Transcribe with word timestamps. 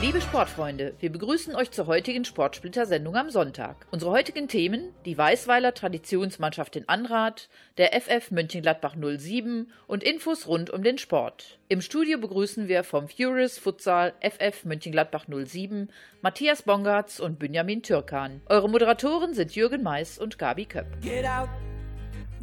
Liebe 0.00 0.20
Sportfreunde, 0.20 0.94
wir 1.00 1.10
begrüßen 1.10 1.56
euch 1.56 1.72
zur 1.72 1.88
heutigen 1.88 2.24
Sportsplitter-Sendung 2.24 3.16
am 3.16 3.30
Sonntag. 3.30 3.88
Unsere 3.90 4.12
heutigen 4.12 4.46
Themen: 4.46 4.94
die 5.04 5.18
Weißweiler 5.18 5.74
Traditionsmannschaft 5.74 6.76
in 6.76 6.88
Anrath, 6.88 7.48
der 7.78 8.00
FF 8.00 8.30
Mönchengladbach 8.30 8.94
07 8.94 9.72
und 9.88 10.04
Infos 10.04 10.46
rund 10.46 10.70
um 10.70 10.84
den 10.84 10.98
Sport. 10.98 11.58
Im 11.68 11.80
Studio 11.80 12.16
begrüßen 12.20 12.68
wir 12.68 12.84
vom 12.84 13.08
Furious 13.08 13.58
Futsal 13.58 14.14
FF 14.20 14.66
Mönchengladbach 14.66 15.24
07 15.26 15.88
Matthias 16.22 16.62
Bongartz 16.62 17.18
und 17.18 17.40
Benjamin 17.40 17.82
Türkan. 17.82 18.40
Eure 18.46 18.70
Moderatoren 18.70 19.34
sind 19.34 19.56
Jürgen 19.56 19.82
Mais 19.82 20.16
und 20.16 20.38
Gabi 20.38 20.66
Köpp. 20.66 20.86
Get 21.02 21.24
out, 21.24 21.48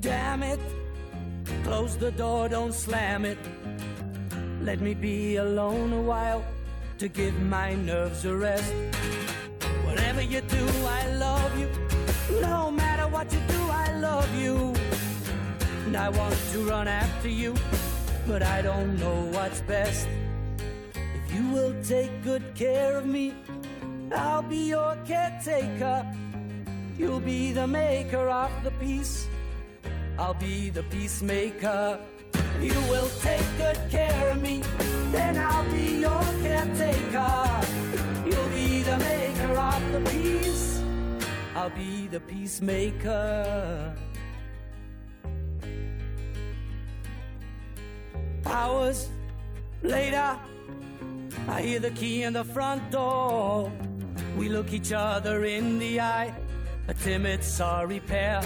damn 0.02 0.44
it. 0.44 0.60
Close 1.64 1.98
the 2.02 2.12
door, 2.18 2.50
don't 2.50 2.74
slam 2.74 3.24
it. 3.24 3.38
Let 4.62 4.82
me 4.82 4.94
be 4.94 5.40
alone 5.40 5.94
a 5.94 6.02
while 6.06 6.44
to 6.98 7.08
give 7.08 7.40
my 7.42 7.76
nerves 7.76 8.24
a 8.26 8.36
rest. 8.36 8.74
Whatever 9.84 10.22
you 10.22 10.42
do, 10.42 10.66
I 10.86 11.16
love 11.16 11.60
you. 11.60 11.70
No 12.42 12.72
matter 12.72 13.08
what 13.08 13.32
you 13.34 13.40
do, 13.48 13.62
I 13.70 13.98
love 14.00 14.34
you. 14.36 14.74
And 15.86 15.96
I 15.98 16.10
want 16.10 16.36
to 16.54 16.60
run 16.70 16.88
after 16.88 17.28
you, 17.28 17.54
but 18.28 18.42
I 18.42 18.62
don't 18.62 18.98
know 18.98 19.30
what's 19.32 19.62
best. 19.62 20.08
If 20.96 21.36
you 21.36 21.50
will 21.50 21.76
take 21.84 22.24
good 22.24 22.56
care 22.56 22.98
of 22.98 23.06
me, 23.06 23.34
I'll 24.14 24.44
be 24.44 24.70
your 24.70 24.98
caretaker. 25.06 26.06
You'll 26.98 27.20
be 27.20 27.52
the 27.52 27.68
maker 27.68 28.30
of 28.30 28.52
the 28.64 28.72
peace. 28.72 29.28
I'll 30.18 30.34
be 30.34 30.70
the 30.70 30.84
peacemaker. 30.84 32.00
You 32.62 32.80
will 32.90 33.10
take 33.22 33.46
good 33.58 33.80
care 33.90 34.30
of 34.30 34.42
me, 34.42 34.62
then 35.12 35.38
I'll 35.38 35.70
be 35.72 36.00
your 36.02 36.24
caretaker. 36.42 37.62
You'll 38.26 38.50
be 38.50 38.82
the 38.84 38.98
maker 38.98 39.58
of 39.58 39.92
the 39.92 40.02
peace. 40.10 40.82
I'll 41.56 41.70
be 41.70 42.08
the 42.08 42.20
peacemaker. 42.20 43.96
Hours 48.46 49.10
later, 49.84 50.38
I 51.48 51.62
hear 51.62 51.80
the 51.80 51.92
key 51.92 52.24
in 52.24 52.34
the 52.34 52.44
front 52.44 52.90
door. 52.92 53.72
We 54.38 54.50
look 54.50 54.74
each 54.74 54.92
other 54.92 55.46
in 55.46 55.80
the 55.80 56.00
eye, 56.00 56.34
a 56.88 56.94
timid, 56.94 57.44
sorry 57.44 58.00
pair. 58.00 58.42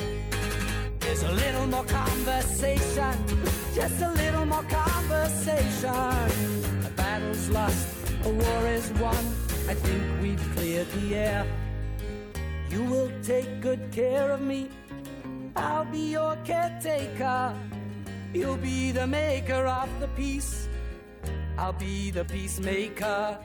There's 0.99 1.23
a 1.23 1.31
little 1.31 1.67
more 1.67 1.85
conversation, 1.85 2.68
just 3.79 4.01
a 4.01 4.11
little 4.11 4.45
more 4.45 4.63
conversation. 4.63 5.91
A 6.89 6.91
battle's 6.97 7.49
lost, 7.49 7.87
a 8.25 8.29
war 8.29 8.67
is 8.67 8.91
won. 9.03 9.23
I 9.71 9.73
think 9.73 10.03
we've 10.21 10.45
cleared 10.55 10.89
the 10.97 11.15
air. 11.15 11.45
You 12.69 12.83
will 12.83 13.11
take 13.23 13.61
good 13.61 13.83
care 13.91 14.31
of 14.31 14.41
me. 14.41 14.69
I'll 15.55 15.85
be 15.85 16.11
your 16.17 16.35
caretaker. 16.43 17.55
You'll 18.33 18.63
be 18.71 18.91
the 18.91 19.07
maker 19.07 19.65
of 19.65 19.89
the 20.01 20.09
peace. 20.09 20.67
I'll 21.57 21.79
be 21.87 22.11
the 22.11 22.25
peacemaker. 22.25 23.37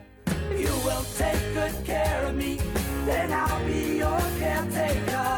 You 0.51 0.75
will 0.87 1.07
take 1.17 1.45
good 1.55 1.77
care 1.85 2.23
of 2.27 2.35
me, 2.35 2.59
then 3.07 3.33
I'll 3.33 3.65
be 3.67 3.99
your 4.05 4.23
caretaker. 4.43 5.31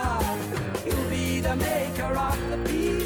You'll 0.86 1.10
be 1.10 1.40
the 1.40 1.56
maker 1.56 2.12
of 2.28 2.38
the 2.50 2.58
peace. 2.70 3.05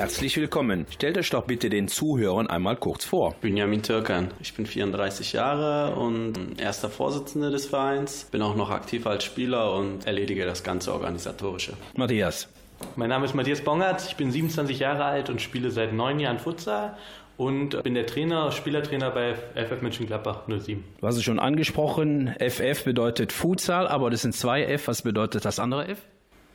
Herzlich 0.00 0.36
willkommen. 0.38 0.86
Stellt 0.88 1.18
euch 1.18 1.28
doch 1.28 1.44
bitte 1.44 1.68
den 1.68 1.86
Zuhörern 1.86 2.46
einmal 2.46 2.76
kurz 2.76 3.04
vor. 3.04 3.34
Benjamin 3.42 3.82
Türkan. 3.82 4.32
Ich 4.40 4.54
bin 4.54 4.64
34 4.64 5.34
Jahre 5.34 5.94
und 5.94 6.58
erster 6.58 6.88
Vorsitzender 6.88 7.50
des 7.50 7.66
Vereins. 7.66 8.24
Bin 8.30 8.40
auch 8.40 8.56
noch 8.56 8.70
aktiv 8.70 9.06
als 9.06 9.24
Spieler 9.24 9.74
und 9.74 10.06
erledige 10.06 10.46
das 10.46 10.64
ganze 10.64 10.94
Organisatorische. 10.94 11.74
Matthias. 11.96 12.48
Mein 12.96 13.10
Name 13.10 13.26
ist 13.26 13.34
Matthias 13.34 13.60
Bongert, 13.60 14.02
ich 14.08 14.16
bin 14.16 14.30
27 14.30 14.78
Jahre 14.78 15.04
alt 15.04 15.28
und 15.28 15.42
spiele 15.42 15.70
seit 15.70 15.92
neun 15.92 16.18
Jahren 16.18 16.38
Futsal 16.38 16.96
und 17.40 17.82
bin 17.82 17.94
der 17.94 18.04
Trainer, 18.04 18.52
Spielertrainer 18.52 19.10
bei 19.10 19.34
FF 19.34 19.80
Mönchengladbach 19.80 20.42
07. 20.46 20.84
Du 21.00 21.06
hast 21.06 21.16
es 21.16 21.22
schon 21.22 21.38
angesprochen, 21.38 22.34
FF 22.38 22.84
bedeutet 22.84 23.32
Futsal, 23.32 23.88
aber 23.88 24.10
das 24.10 24.20
sind 24.20 24.34
zwei 24.34 24.64
F. 24.64 24.88
Was 24.88 25.00
bedeutet 25.00 25.46
das 25.46 25.58
andere 25.58 25.88
F? 25.88 26.06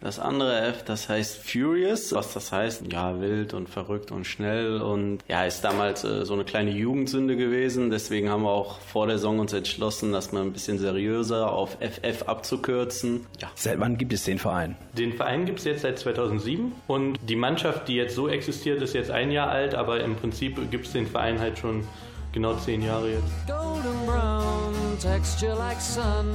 Das 0.02 0.20
andere 0.20 0.62
F, 0.68 0.84
das 0.84 1.10
heißt 1.10 1.38
Furious. 1.38 2.14
Was 2.14 2.34
das 2.34 2.52
heißt? 2.52 2.84
Ja, 2.92 3.20
wild 3.20 3.54
und 3.56 3.70
verrückt 3.70 4.12
und 4.12 4.26
schnell 4.26 4.80
und 4.82 5.20
ja, 5.28 5.46
ist 5.46 5.62
damals 5.64 6.04
äh, 6.04 6.26
so 6.26 6.34
eine 6.34 6.44
kleine 6.44 6.70
Jugendsünde 6.72 7.36
gewesen. 7.36 7.90
Deswegen 7.90 8.30
haben 8.30 8.44
wir 8.44 8.52
auch 8.52 8.80
vor 8.82 9.08
der 9.08 9.18
Saison 9.18 9.40
uns 9.40 9.54
entschlossen, 9.54 10.12
das 10.12 10.32
mal 10.32 10.42
ein 10.42 10.54
bisschen 10.54 10.78
seriöser 10.78 11.52
auf 11.52 11.78
FF 11.80 12.24
abzukürzen. 12.28 13.26
Ja, 13.42 13.50
Seit 13.56 13.80
wann 13.80 13.98
gibt 13.98 14.14
es 14.14 14.24
den 14.26 14.38
Verein? 14.38 14.76
Den 14.94 15.14
Verein 15.14 15.46
gibt 15.46 15.60
es 15.60 15.66
jetzt 15.66 15.82
seit 15.82 15.98
2007 15.98 16.72
und 16.88 17.18
die 17.28 17.36
Mannschaft, 17.36 17.88
die 17.88 17.96
jetzt 17.96 18.14
so 18.16 18.28
existiert, 18.28 18.82
ist 18.84 18.94
jetzt 18.94 19.10
ein 19.10 19.32
Jahr 19.32 19.50
alt, 19.50 19.74
aber 19.74 20.02
im 20.04 20.16
Prinzip 20.16 20.70
gibt 20.70 20.86
es 20.86 20.94
den 20.94 21.08
Verein 21.08 21.40
halt 21.40 21.58
schon 21.58 21.84
genau 22.32 22.54
zehn 22.56 22.84
Jahre 22.84 23.10
jetzt. 23.12 23.48
golden 23.48 24.06
brown 24.06 24.74
texture 25.02 25.56
like 25.56 25.80
sun 25.82 26.32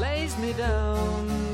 lays 0.00 0.36
me 0.38 0.52
down 0.58 1.53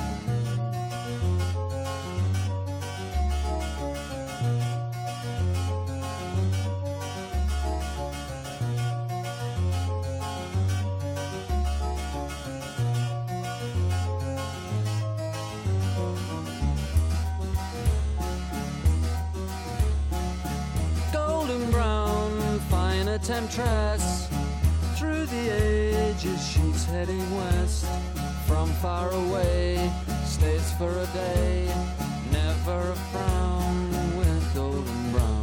temptress. 23.31 24.27
Through 24.97 25.25
the 25.27 25.45
ages, 26.09 26.45
she's 26.45 26.83
heading 26.83 27.25
west. 27.37 27.85
From 28.45 28.67
far 28.83 29.09
away, 29.09 29.89
stays 30.25 30.69
for 30.73 30.91
a 30.91 31.07
day. 31.13 31.73
Never 32.29 32.91
a 32.91 32.95
frown 33.11 33.89
with 34.17 34.53
golden 34.53 35.11
brown. 35.13 35.40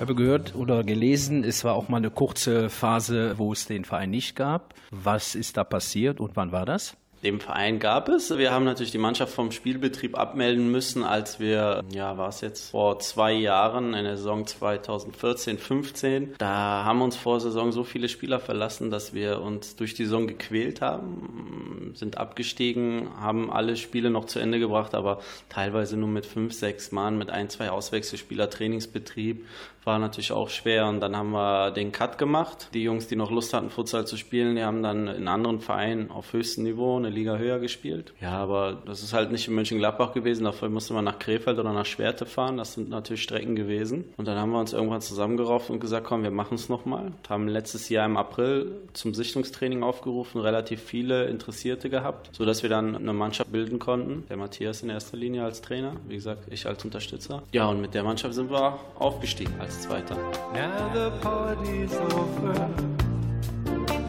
Ich 0.00 0.02
habe 0.02 0.14
gehört 0.14 0.54
oder 0.54 0.82
gelesen, 0.82 1.44
es 1.44 1.62
war 1.62 1.74
auch 1.74 1.90
mal 1.90 1.98
eine 1.98 2.08
kurze 2.08 2.70
Phase, 2.70 3.34
wo 3.36 3.52
es 3.52 3.66
den 3.66 3.84
Verein 3.84 4.08
nicht 4.08 4.34
gab. 4.34 4.72
Was 4.90 5.34
ist 5.34 5.58
da 5.58 5.62
passiert 5.62 6.20
und 6.20 6.36
wann 6.36 6.52
war 6.52 6.64
das? 6.64 6.96
Dem 7.22 7.38
Verein 7.38 7.78
gab 7.80 8.08
es. 8.08 8.36
Wir 8.36 8.50
haben 8.50 8.64
natürlich 8.64 8.92
die 8.92 8.98
Mannschaft 8.98 9.34
vom 9.34 9.50
Spielbetrieb 9.50 10.16
abmelden 10.16 10.70
müssen, 10.70 11.04
als 11.04 11.38
wir, 11.38 11.84
ja, 11.92 12.16
war 12.16 12.30
es 12.30 12.40
jetzt 12.40 12.70
vor 12.70 12.98
zwei 12.98 13.32
Jahren 13.32 13.92
in 13.92 14.04
der 14.04 14.16
Saison 14.16 14.46
2014, 14.46 15.58
15. 15.58 16.34
Da 16.38 16.84
haben 16.84 17.02
uns 17.02 17.16
vor 17.16 17.38
Saison 17.40 17.72
so 17.72 17.84
viele 17.84 18.08
Spieler 18.08 18.40
verlassen, 18.40 18.90
dass 18.90 19.12
wir 19.12 19.42
uns 19.42 19.76
durch 19.76 19.92
die 19.92 20.04
Saison 20.04 20.26
gequält 20.28 20.80
haben, 20.80 21.92
sind 21.94 22.16
abgestiegen, 22.16 23.10
haben 23.20 23.50
alle 23.50 23.76
Spiele 23.76 24.08
noch 24.08 24.24
zu 24.24 24.38
Ende 24.38 24.58
gebracht, 24.58 24.94
aber 24.94 25.20
teilweise 25.50 25.98
nur 25.98 26.08
mit 26.08 26.24
fünf, 26.24 26.54
sechs 26.54 26.90
Mann, 26.90 27.18
mit 27.18 27.28
ein, 27.28 27.50
zwei 27.50 27.70
Auswechselspieler, 27.70 28.48
Trainingsbetrieb, 28.48 29.44
war 29.84 29.98
natürlich 29.98 30.32
auch 30.32 30.48
schwer 30.50 30.86
und 30.86 31.00
dann 31.00 31.16
haben 31.16 31.30
wir 31.30 31.70
den 31.70 31.92
Cut 31.92 32.18
gemacht. 32.18 32.68
Die 32.74 32.82
Jungs, 32.82 33.08
die 33.08 33.16
noch 33.16 33.30
Lust 33.30 33.54
hatten, 33.54 33.70
Futsal 33.70 34.06
zu 34.06 34.16
spielen, 34.16 34.56
die 34.56 34.62
haben 34.62 34.82
dann 34.82 35.08
in 35.08 35.28
anderen 35.28 35.60
Vereinen 35.60 36.10
auf 36.10 36.32
höchstem 36.32 36.64
Niveau 36.64 36.96
eine 36.96 37.09
Liga 37.10 37.36
höher 37.36 37.58
gespielt. 37.58 38.12
Ja, 38.20 38.32
aber 38.32 38.78
das 38.86 39.02
ist 39.02 39.12
halt 39.12 39.30
nicht 39.32 39.48
in 39.48 39.54
Mönchengladbach 39.54 40.12
gewesen. 40.12 40.44
Dafür 40.44 40.68
musste 40.68 40.94
man 40.94 41.04
nach 41.04 41.18
Krefeld 41.18 41.58
oder 41.58 41.72
nach 41.72 41.86
Schwerte 41.86 42.26
fahren. 42.26 42.56
Das 42.56 42.74
sind 42.74 42.88
natürlich 42.88 43.22
Strecken 43.22 43.56
gewesen. 43.56 44.04
Und 44.16 44.28
dann 44.28 44.38
haben 44.38 44.50
wir 44.50 44.60
uns 44.60 44.72
irgendwann 44.72 45.00
zusammengerauft 45.00 45.70
und 45.70 45.80
gesagt, 45.80 46.06
komm, 46.06 46.22
wir 46.22 46.30
machen 46.30 46.54
es 46.54 46.68
nochmal. 46.68 47.12
Haben 47.28 47.48
letztes 47.48 47.88
Jahr 47.88 48.06
im 48.06 48.16
April 48.16 48.72
zum 48.92 49.14
Sichtungstraining 49.14 49.82
aufgerufen, 49.82 50.40
relativ 50.40 50.82
viele 50.82 51.26
Interessierte 51.26 51.90
gehabt, 51.90 52.30
sodass 52.32 52.62
wir 52.62 52.70
dann 52.70 52.96
eine 52.96 53.12
Mannschaft 53.12 53.50
bilden 53.52 53.78
konnten. 53.78 54.24
Der 54.28 54.36
Matthias 54.36 54.82
in 54.82 54.90
erster 54.90 55.16
Linie 55.16 55.44
als 55.44 55.62
Trainer, 55.62 55.92
wie 56.08 56.14
gesagt, 56.14 56.44
ich 56.50 56.66
als 56.66 56.84
Unterstützer. 56.84 57.42
Ja, 57.52 57.68
und 57.68 57.80
mit 57.80 57.94
der 57.94 58.04
Mannschaft 58.04 58.34
sind 58.34 58.50
wir 58.50 58.78
aufgestiegen 58.98 59.54
als 59.58 59.82
Zweiter. 59.82 60.16
Now 60.54 60.90
the 60.94 61.10
party's 61.20 61.96
over. 62.14 62.70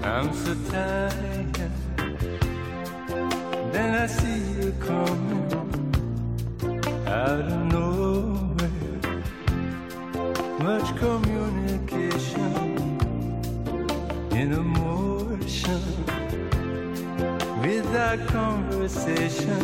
I'm 0.03 0.33
so 0.33 0.56
tired. 0.71 1.80
Then 3.71 3.95
I 3.95 4.06
see 4.07 4.39
you 4.57 4.73
coming 4.79 5.51
out 7.07 7.39
of 7.39 7.65
nowhere. 7.71 9.00
Much 10.59 10.88
communication 10.97 12.51
in 14.31 14.53
emotion 14.53 15.81
without 17.62 18.19
conversation 18.27 19.63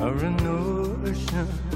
or 0.00 0.14
a 0.14 0.30
notion. 0.30 1.69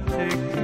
take 0.00 0.63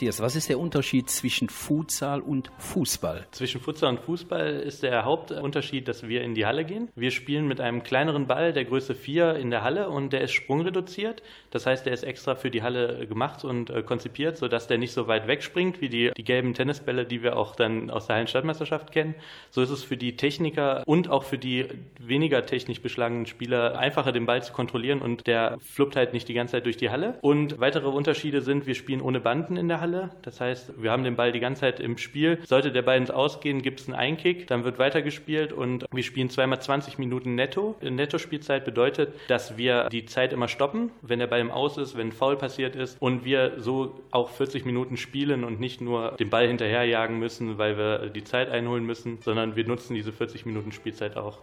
Matthias, 0.00 0.22
was 0.22 0.34
ist 0.34 0.48
der 0.48 0.58
Unterschied 0.58 1.10
zwischen 1.10 1.50
Futsal 1.50 2.22
und 2.22 2.50
Fußball? 2.56 3.26
Zwischen 3.32 3.60
Futsal 3.60 3.90
und 3.90 4.00
Fußball 4.00 4.54
ist 4.60 4.82
der 4.82 5.04
Hauptunterschied, 5.04 5.86
dass 5.88 6.08
wir 6.08 6.22
in 6.22 6.32
die 6.32 6.46
Halle 6.46 6.64
gehen. 6.64 6.88
Wir 6.94 7.10
spielen 7.10 7.46
mit 7.46 7.60
einem 7.60 7.82
kleineren 7.82 8.26
Ball 8.26 8.54
der 8.54 8.64
Größe 8.64 8.94
4 8.94 9.34
in 9.34 9.50
der 9.50 9.62
Halle 9.62 9.90
und 9.90 10.14
der 10.14 10.22
ist 10.22 10.32
sprungreduziert. 10.32 11.22
Das 11.50 11.66
heißt, 11.66 11.84
der 11.84 11.92
ist 11.92 12.02
extra 12.02 12.34
für 12.34 12.50
die 12.50 12.62
Halle 12.62 13.06
gemacht 13.08 13.44
und 13.44 13.68
äh, 13.68 13.82
konzipiert, 13.82 14.38
sodass 14.38 14.68
der 14.68 14.78
nicht 14.78 14.94
so 14.94 15.06
weit 15.06 15.26
wegspringt 15.26 15.82
wie 15.82 15.90
die, 15.90 16.12
die 16.16 16.24
gelben 16.24 16.54
Tennisbälle, 16.54 17.04
die 17.04 17.22
wir 17.22 17.36
auch 17.36 17.54
dann 17.54 17.90
aus 17.90 18.06
der 18.06 18.16
Hallenstadtmeisterschaft 18.16 18.92
kennen. 18.92 19.14
So 19.50 19.60
ist 19.60 19.68
es 19.68 19.84
für 19.84 19.98
die 19.98 20.16
Techniker 20.16 20.82
und 20.86 21.10
auch 21.10 21.24
für 21.24 21.36
die 21.36 21.66
weniger 21.98 22.46
technisch 22.46 22.80
beschlagenen 22.80 23.26
Spieler 23.26 23.78
einfacher, 23.78 24.12
den 24.12 24.24
Ball 24.24 24.42
zu 24.42 24.54
kontrollieren 24.54 25.02
und 25.02 25.26
der 25.26 25.58
fluppt 25.60 25.94
halt 25.94 26.14
nicht 26.14 26.26
die 26.26 26.34
ganze 26.34 26.52
Zeit 26.52 26.64
durch 26.64 26.78
die 26.78 26.88
Halle. 26.88 27.18
Und 27.20 27.60
weitere 27.60 27.88
Unterschiede 27.88 28.40
sind, 28.40 28.66
wir 28.66 28.74
spielen 28.74 29.02
ohne 29.02 29.20
Banden 29.20 29.58
in 29.58 29.68
der 29.68 29.82
Halle. 29.82 29.89
Das 30.22 30.40
heißt, 30.40 30.82
wir 30.82 30.90
haben 30.90 31.04
den 31.04 31.16
Ball 31.16 31.32
die 31.32 31.40
ganze 31.40 31.62
Zeit 31.62 31.80
im 31.80 31.98
Spiel. 31.98 32.38
Sollte 32.44 32.72
der 32.72 32.82
Ball 32.82 32.98
ins 32.98 33.10
Ausgehen, 33.10 33.62
gibt 33.62 33.80
es 33.80 33.88
einen 33.88 33.96
Einkick, 33.96 34.46
dann 34.46 34.64
wird 34.64 34.78
weitergespielt 34.78 35.52
und 35.52 35.84
wir 35.92 36.02
spielen 36.02 36.30
zweimal 36.30 36.60
20 36.60 36.98
Minuten 36.98 37.34
netto. 37.34 37.76
Netto-Spielzeit 37.80 38.64
bedeutet, 38.64 39.14
dass 39.28 39.56
wir 39.56 39.88
die 39.88 40.04
Zeit 40.06 40.32
immer 40.32 40.48
stoppen, 40.48 40.90
wenn 41.02 41.18
der 41.18 41.26
Ball 41.26 41.40
im 41.40 41.50
Aus 41.50 41.76
ist, 41.78 41.96
wenn 41.96 42.08
ein 42.08 42.12
Foul 42.12 42.36
passiert 42.36 42.76
ist 42.76 43.00
und 43.00 43.24
wir 43.24 43.54
so 43.58 44.00
auch 44.10 44.30
40 44.30 44.64
Minuten 44.64 44.96
spielen 44.96 45.44
und 45.44 45.60
nicht 45.60 45.80
nur 45.80 46.12
den 46.12 46.30
Ball 46.30 46.46
hinterherjagen 46.46 47.18
müssen, 47.18 47.58
weil 47.58 47.76
wir 47.76 48.10
die 48.10 48.24
Zeit 48.24 48.50
einholen 48.50 48.84
müssen, 48.84 49.18
sondern 49.22 49.56
wir 49.56 49.66
nutzen 49.66 49.94
diese 49.94 50.12
40 50.12 50.46
Minuten 50.46 50.72
Spielzeit 50.72 51.16
auch. 51.16 51.38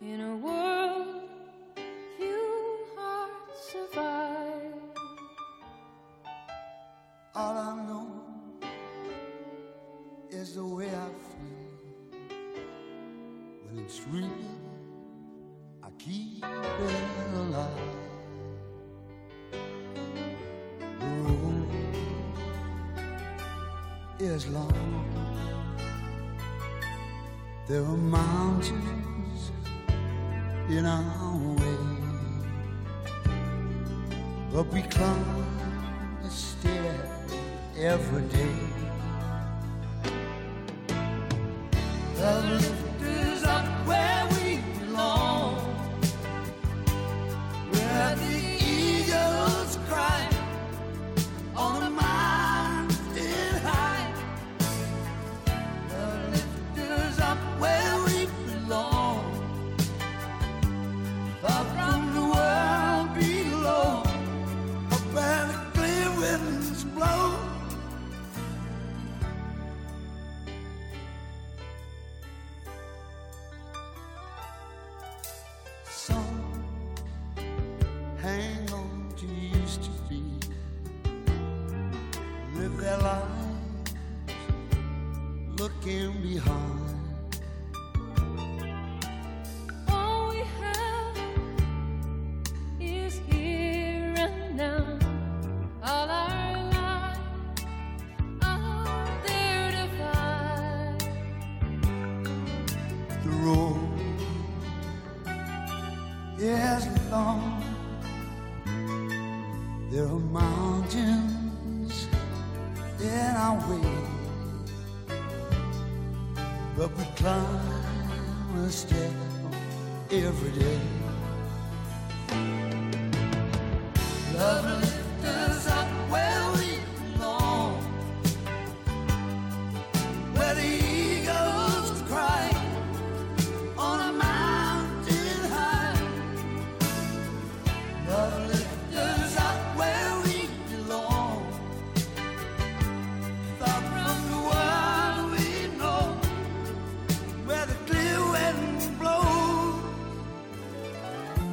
in 0.00 0.20
a 0.20 0.36
world 0.36 0.57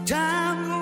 Time 0.06 0.75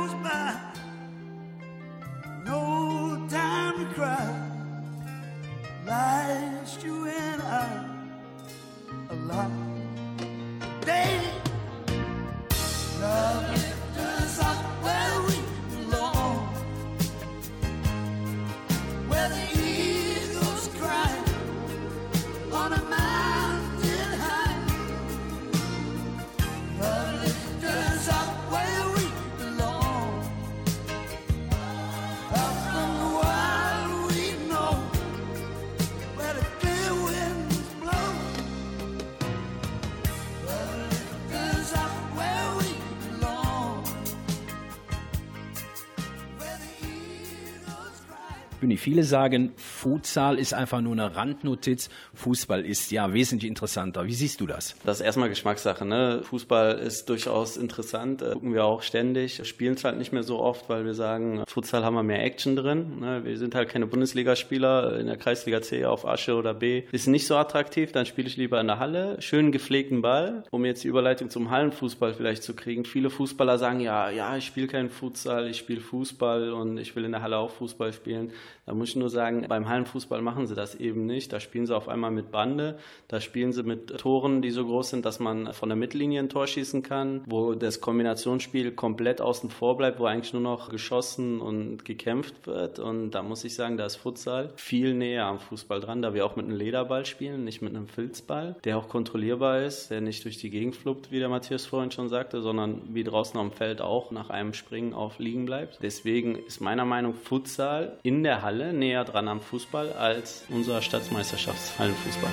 Bühni, 48.74 48.78
viele 48.78 49.04
sagen, 49.04 49.54
Futsal 49.56 50.40
ist 50.40 50.54
einfach 50.54 50.82
nur 50.82 50.94
eine 50.94 51.16
Randnotiz, 51.16 51.90
Fußball 52.14 52.66
ist 52.66 52.92
ja 52.92 53.14
wesentlich 53.14 53.50
interessanter. 53.50 54.06
Wie 54.06 54.14
siehst 54.14 54.42
du 54.42 54.48
das? 54.48 54.76
Das 54.84 55.00
ist 55.00 55.06
erstmal 55.06 55.30
Geschmackssache. 55.30 55.86
Ne? 55.86 56.22
Fußball 56.24 56.80
ist 56.80 57.10
durchaus 57.10 57.58
interessant, 57.58 58.22
äh, 58.22 58.34
gucken 58.34 58.54
wir 58.54 58.66
auch 58.66 58.82
ständig, 58.82 59.46
spielen 59.48 59.76
es 59.76 59.84
halt 59.84 59.98
nicht 59.98 60.14
mehr 60.14 60.24
so 60.24 60.40
oft, 60.40 60.70
weil 60.70 60.86
wir 60.86 60.94
sagen, 60.94 61.44
Futsal 61.48 61.84
haben 61.84 61.96
wir 61.96 62.04
mehr 62.04 62.24
Action 62.24 62.56
drin. 62.56 63.00
Ne? 63.00 63.22
Wir 63.24 63.38
sind 63.38 63.56
halt 63.56 63.70
keine 63.70 63.88
Bundesligaspieler 63.88 65.00
in 65.00 65.08
der 65.08 65.18
Kreisliga 65.18 65.62
C 65.62 65.86
auf 65.86 66.06
Asche 66.06 66.36
oder 66.36 66.54
B. 66.54 66.84
Ist 66.92 67.08
nicht 67.08 67.28
so 67.28 67.36
attraktiv, 67.36 67.92
dann 67.92 68.06
spiele 68.06 68.28
ich 68.28 68.38
lieber 68.38 68.60
in 68.60 68.68
der 68.68 68.80
Halle, 68.80 69.22
schön 69.22 69.52
gepflegten 69.52 70.02
Ball, 70.02 70.44
um 70.52 70.66
jetzt 70.66 70.84
die 70.84 70.88
Überleitung 70.88 71.30
zum 71.30 71.50
Hallenfußball 71.50 72.14
vielleicht 72.14 72.44
zu 72.44 72.56
kriegen. 72.56 72.86
Viele 72.86 73.10
Fußballer 73.10 73.58
sagen, 73.58 73.80
ja, 73.80 74.10
ja, 74.10 74.38
ich 74.38 74.46
spiele 74.46 74.68
keinen 74.68 74.90
Futsal, 74.90 75.48
ich 75.48 75.58
spiele 75.58 75.82
Fußball 75.82 76.52
und 76.52 76.78
ich 76.78 76.96
will 76.96 77.06
in 77.06 77.12
der 77.12 77.22
Halle 77.22 77.38
auch 77.38 77.52
Fußball 77.52 77.94
spielen. 77.94 78.32
Da 78.66 78.74
muss 78.74 78.90
ich 78.90 78.96
nur 78.96 79.10
sagen, 79.10 79.46
beim 79.50 79.68
Hallenfußball 79.68 80.22
machen 80.22 80.48
sie 80.48 80.56
das 80.56 80.76
eben 80.76 81.06
nicht. 81.06 81.34
Da 81.34 81.40
spielen 81.40 81.66
sie 81.66 81.76
auf 81.76 81.90
einmal 81.90 82.12
mit 82.12 82.32
Bande, 82.32 82.78
da 83.10 83.20
spielen 83.20 83.52
sie 83.52 83.64
mit 83.64 83.98
Toren, 83.98 84.42
die 84.42 84.52
so 84.52 84.66
groß 84.66 84.92
sind, 84.92 85.06
dass 85.06 85.20
man 85.20 85.52
von 85.54 85.68
der 85.68 85.76
Mittellinie 85.76 86.22
ein 86.22 86.30
Tor 86.30 86.48
schießen 86.48 86.82
kann, 86.82 87.24
wo 87.28 87.56
das 87.56 87.82
Kombinationsspiel 87.82 88.72
komplett 88.72 89.20
außen 89.20 89.50
vor 89.50 89.76
bleibt, 89.76 90.00
wo 90.00 90.06
eigentlich 90.06 90.34
nur 90.34 90.42
noch 90.42 90.70
geschossen 90.70 91.42
und 91.42 91.84
gekämpft 91.84 92.48
wird. 92.48 92.80
Und 92.80 93.12
da 93.12 93.22
muss 93.22 93.44
ich 93.44 93.54
sagen, 93.56 93.76
da 93.76 93.86
ist 93.86 93.98
Futsal 93.98 94.54
viel 94.56 94.94
näher 94.94 95.26
am 95.26 95.40
Fußball 95.40 95.82
dran, 95.82 96.02
da 96.02 96.14
wir 96.14 96.26
auch 96.26 96.38
mit 96.38 96.46
einem 96.46 96.58
Lederball 96.58 97.06
spielen, 97.06 97.44
nicht 97.44 97.62
mit 97.62 97.76
einem 97.76 97.88
Filzball, 97.88 98.56
der 98.64 98.78
auch 98.78 98.88
kontrollierbar 98.88 99.62
ist, 99.62 99.92
der 99.92 100.00
nicht 100.00 100.24
durch 100.24 100.38
die 100.38 100.50
Gegend 100.50 100.76
fluppt, 100.78 101.12
wie 101.12 101.20
der 101.20 101.30
Matthias 101.30 101.66
vorhin 101.66 101.92
schon 101.92 102.08
sagte, 102.08 102.42
sondern 102.42 102.82
wie 102.94 103.04
draußen 103.04 103.38
am 103.38 103.52
Feld 103.52 103.82
auch 103.82 104.12
nach 104.12 104.30
einem 104.30 104.54
Springen 104.54 104.94
auf 104.94 105.20
liegen 105.20 105.46
bleibt. 105.46 105.80
Deswegen 105.82 106.36
ist 106.36 106.62
meiner 106.62 106.86
Meinung 106.86 107.14
Futsal 107.14 107.98
in 108.04 108.24
der 108.24 108.42
Halle 108.42 108.53
näher 108.54 109.04
dran 109.06 109.28
am 109.28 109.42
Fußball 109.42 109.94
als 109.94 110.44
unser 110.50 110.82
Staatsmeisterschaftshallenfußball. 110.82 112.32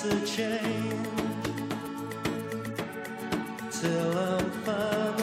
A 0.06 0.26
shame 0.26 1.04
to 3.72 5.23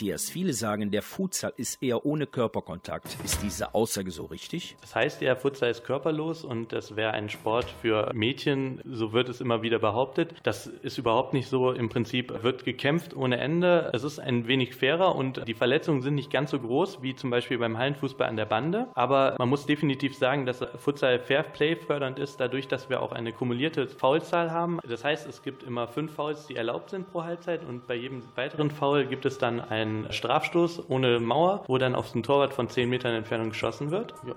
Matthias, 0.00 0.30
viele 0.30 0.54
sagen, 0.54 0.90
der 0.90 1.02
Futsal 1.02 1.52
ist 1.58 1.82
eher 1.82 2.06
ohne 2.06 2.26
Körperkontakt. 2.26 3.18
Ist 3.22 3.42
diese 3.42 3.74
Aussage 3.74 4.10
so 4.10 4.24
richtig? 4.24 4.74
Das 4.80 4.94
heißt 4.94 5.20
ja, 5.20 5.36
Futsal 5.36 5.68
ist 5.68 5.84
körperlos 5.84 6.42
und 6.42 6.72
das 6.72 6.96
wäre 6.96 7.10
ein 7.10 7.28
Sport 7.28 7.66
für 7.82 8.10
Mädchen, 8.14 8.80
so 8.90 9.12
wird 9.12 9.28
es 9.28 9.42
immer 9.42 9.60
wieder 9.60 9.78
behauptet. 9.78 10.36
Das 10.42 10.66
ist 10.66 10.96
überhaupt 10.96 11.34
nicht 11.34 11.50
so. 11.50 11.72
Im 11.72 11.90
Prinzip 11.90 12.42
wird 12.42 12.64
gekämpft 12.64 13.14
ohne 13.14 13.40
Ende. 13.40 13.90
Es 13.92 14.02
ist 14.02 14.18
ein 14.18 14.46
wenig 14.46 14.74
fairer 14.74 15.16
und 15.16 15.46
die 15.46 15.52
Verletzungen 15.52 16.00
sind 16.00 16.14
nicht 16.14 16.30
ganz 16.30 16.52
so 16.52 16.58
groß 16.58 17.02
wie 17.02 17.14
zum 17.14 17.28
Beispiel 17.28 17.58
beim 17.58 17.76
Hallenfußball 17.76 18.26
an 18.26 18.36
der 18.36 18.46
Bande. 18.46 18.86
Aber 18.94 19.36
man 19.38 19.50
muss 19.50 19.66
definitiv 19.66 20.16
sagen, 20.16 20.46
dass 20.46 20.64
Futsal 20.78 21.18
Fair 21.18 21.42
Play 21.42 21.76
fördernd 21.76 22.18
ist, 22.18 22.40
dadurch, 22.40 22.68
dass 22.68 22.88
wir 22.88 23.02
auch 23.02 23.12
eine 23.12 23.34
kumulierte 23.34 23.86
Foulzahl 23.86 24.50
haben. 24.50 24.80
Das 24.88 25.04
heißt, 25.04 25.28
es 25.28 25.42
gibt 25.42 25.62
immer 25.62 25.88
fünf 25.88 26.14
Fouls, 26.14 26.46
die 26.46 26.56
erlaubt 26.56 26.88
sind 26.88 27.12
pro 27.12 27.22
Halbzeit 27.22 27.68
und 27.68 27.86
bei 27.86 27.96
jedem 27.96 28.22
weiteren 28.34 28.70
Foul 28.70 29.04
gibt 29.04 29.26
es 29.26 29.36
dann 29.36 29.60
einen 29.90 30.12
Strafstoß 30.12 30.88
ohne 30.88 31.20
Mauer, 31.20 31.64
wo 31.66 31.78
dann 31.78 31.94
auf 31.94 32.12
den 32.12 32.22
Torwart 32.22 32.54
von 32.54 32.68
10 32.68 32.88
Metern 32.88 33.14
Entfernung 33.14 33.50
geschossen 33.50 33.90
wird. 33.90 34.14
Ja. 34.26 34.34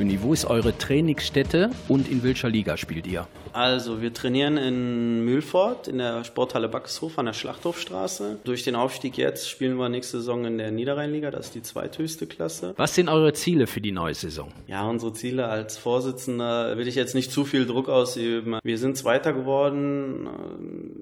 Uni, 0.00 0.18
wo 0.22 0.32
ist 0.32 0.44
eure 0.44 0.76
Trainingsstätte 0.76 1.70
und 1.88 2.08
in 2.08 2.22
welcher 2.22 2.48
Liga 2.48 2.76
spielt 2.76 3.06
ihr? 3.06 3.26
Also, 3.52 4.00
wir 4.00 4.12
trainieren 4.14 4.56
in 4.56 5.24
Mühlfort 5.24 5.88
in 5.88 5.98
der 5.98 6.24
Sporthalle 6.24 6.68
Backeshof 6.68 7.18
an 7.18 7.26
der 7.26 7.32
Schlachthofstraße. 7.32 8.38
Durch 8.44 8.62
den 8.62 8.76
Aufstieg 8.76 9.16
jetzt 9.16 9.48
spielen 9.48 9.76
wir 9.76 9.88
nächste 9.88 10.18
Saison 10.18 10.44
in 10.44 10.58
der 10.58 10.70
Niederrheinliga, 10.70 11.30
das 11.30 11.46
ist 11.46 11.54
die 11.54 11.62
zweithöchste 11.62 12.26
Klasse. 12.26 12.74
Was 12.76 12.94
sind 12.94 13.08
eure 13.08 13.32
Ziele 13.32 13.66
für 13.66 13.80
die 13.80 13.92
neue 13.92 14.14
Saison? 14.14 14.52
Ja, 14.66 14.88
unsere 14.88 15.12
Ziele 15.12 15.48
als 15.48 15.76
Vorsitzender 15.76 16.76
will 16.76 16.86
ich 16.86 16.94
jetzt 16.94 17.14
nicht 17.14 17.32
zu 17.32 17.44
viel 17.44 17.66
Druck 17.66 17.88
ausüben. 17.88 18.58
Wir 18.62 18.78
sind 18.78 18.96
Zweiter 18.96 19.32
geworden, 19.32 20.28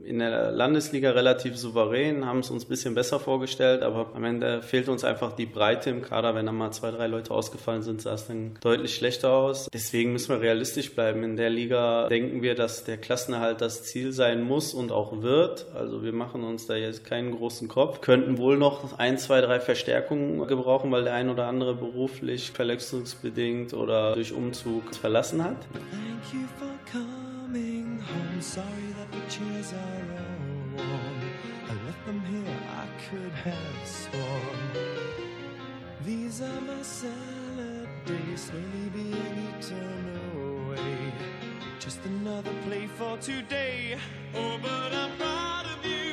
in 0.07 0.21
der 0.21 0.53
Landesliga 0.53 1.11
relativ 1.11 1.57
souverän, 1.57 2.25
haben 2.25 2.41
es 2.41 2.51
uns 2.51 2.65
ein 2.65 2.69
bisschen 2.69 2.95
besser 2.95 3.19
vorgestellt, 3.19 3.83
aber 3.83 4.11
am 4.15 4.25
Ende 4.25 4.63
fehlt 4.63 4.89
uns 4.89 5.05
einfach 5.05 5.33
die 5.33 5.47
Breite 5.47 5.91
im 5.91 6.03
Kader. 6.03 6.35
Wenn 6.35 6.47
da 6.47 6.53
mal 6.53 6.71
zwei, 6.71 6.91
drei 6.91 7.07
Leute 7.09 7.33
ausgefallen 7.33 7.83
sind, 7.83 8.01
sah 8.01 8.15
es 8.15 8.27
dann 8.27 8.55
deutlich 8.61 8.95
schlechter 8.95 9.33
aus. 9.33 9.69
Deswegen 9.73 10.13
müssen 10.13 10.31
wir 10.31 10.41
realistisch 10.41 10.95
bleiben. 10.95 11.25
In 11.25 11.37
der 11.37 11.51
Liga 11.51 12.09
denken 12.09 12.43
wir, 12.43 12.55
dass 12.55 12.85
der 12.85 12.99
Klassenerhalt 12.99 13.61
das 13.61 13.83
Ziel 13.83 14.13
sein 14.13 14.43
muss 14.43 14.75
und 14.75 14.93
auch 14.93 15.23
wird. 15.23 15.67
Also 15.75 16.03
wir 16.05 16.13
machen 16.13 16.45
uns 16.45 16.67
da 16.67 16.77
jetzt 16.77 17.05
keinen 17.05 17.37
großen 17.37 17.69
Kopf. 17.69 18.01
Könnten 18.01 18.39
wohl 18.39 18.57
noch 18.57 18.99
ein, 18.99 19.19
zwei, 19.19 19.41
drei 19.41 19.61
Verstärkungen 19.61 20.47
gebrauchen, 20.47 20.93
weil 20.93 21.05
der 21.05 21.15
ein 21.15 21.29
oder 21.31 21.47
andere 21.47 21.75
beruflich 21.75 22.53
verletzungsbedingt 22.53 23.75
oder 23.75 24.15
durch 24.15 24.33
Umzug 24.33 24.95
verlassen 24.95 25.43
hat. 25.43 25.57
Home. 28.37 28.43
Sorry 28.43 28.93
that 28.99 29.11
the 29.13 29.21
chairs 29.31 29.73
are 29.73 29.79
all 29.79 30.85
warm. 30.85 31.21
I 31.69 31.75
left 31.87 32.05
them 32.07 32.21
here, 32.21 32.57
I 32.71 32.87
could 33.09 33.33
have 33.33 33.87
sworn. 33.87 34.85
These 36.05 36.43
are 36.43 36.61
my 36.61 36.83
salad 36.83 37.89
days, 38.05 38.51
slowly 38.51 38.91
being 38.93 39.49
eaten 39.59 40.21
away. 40.37 41.13
Just 41.79 42.05
another 42.05 42.53
play 42.67 42.87
for 42.87 43.17
today. 43.19 43.97
Oh, 44.35 44.59
but 44.63 44.93
I'm 44.93 45.17
proud 45.17 45.67
of 45.67 45.87
you, 45.87 46.06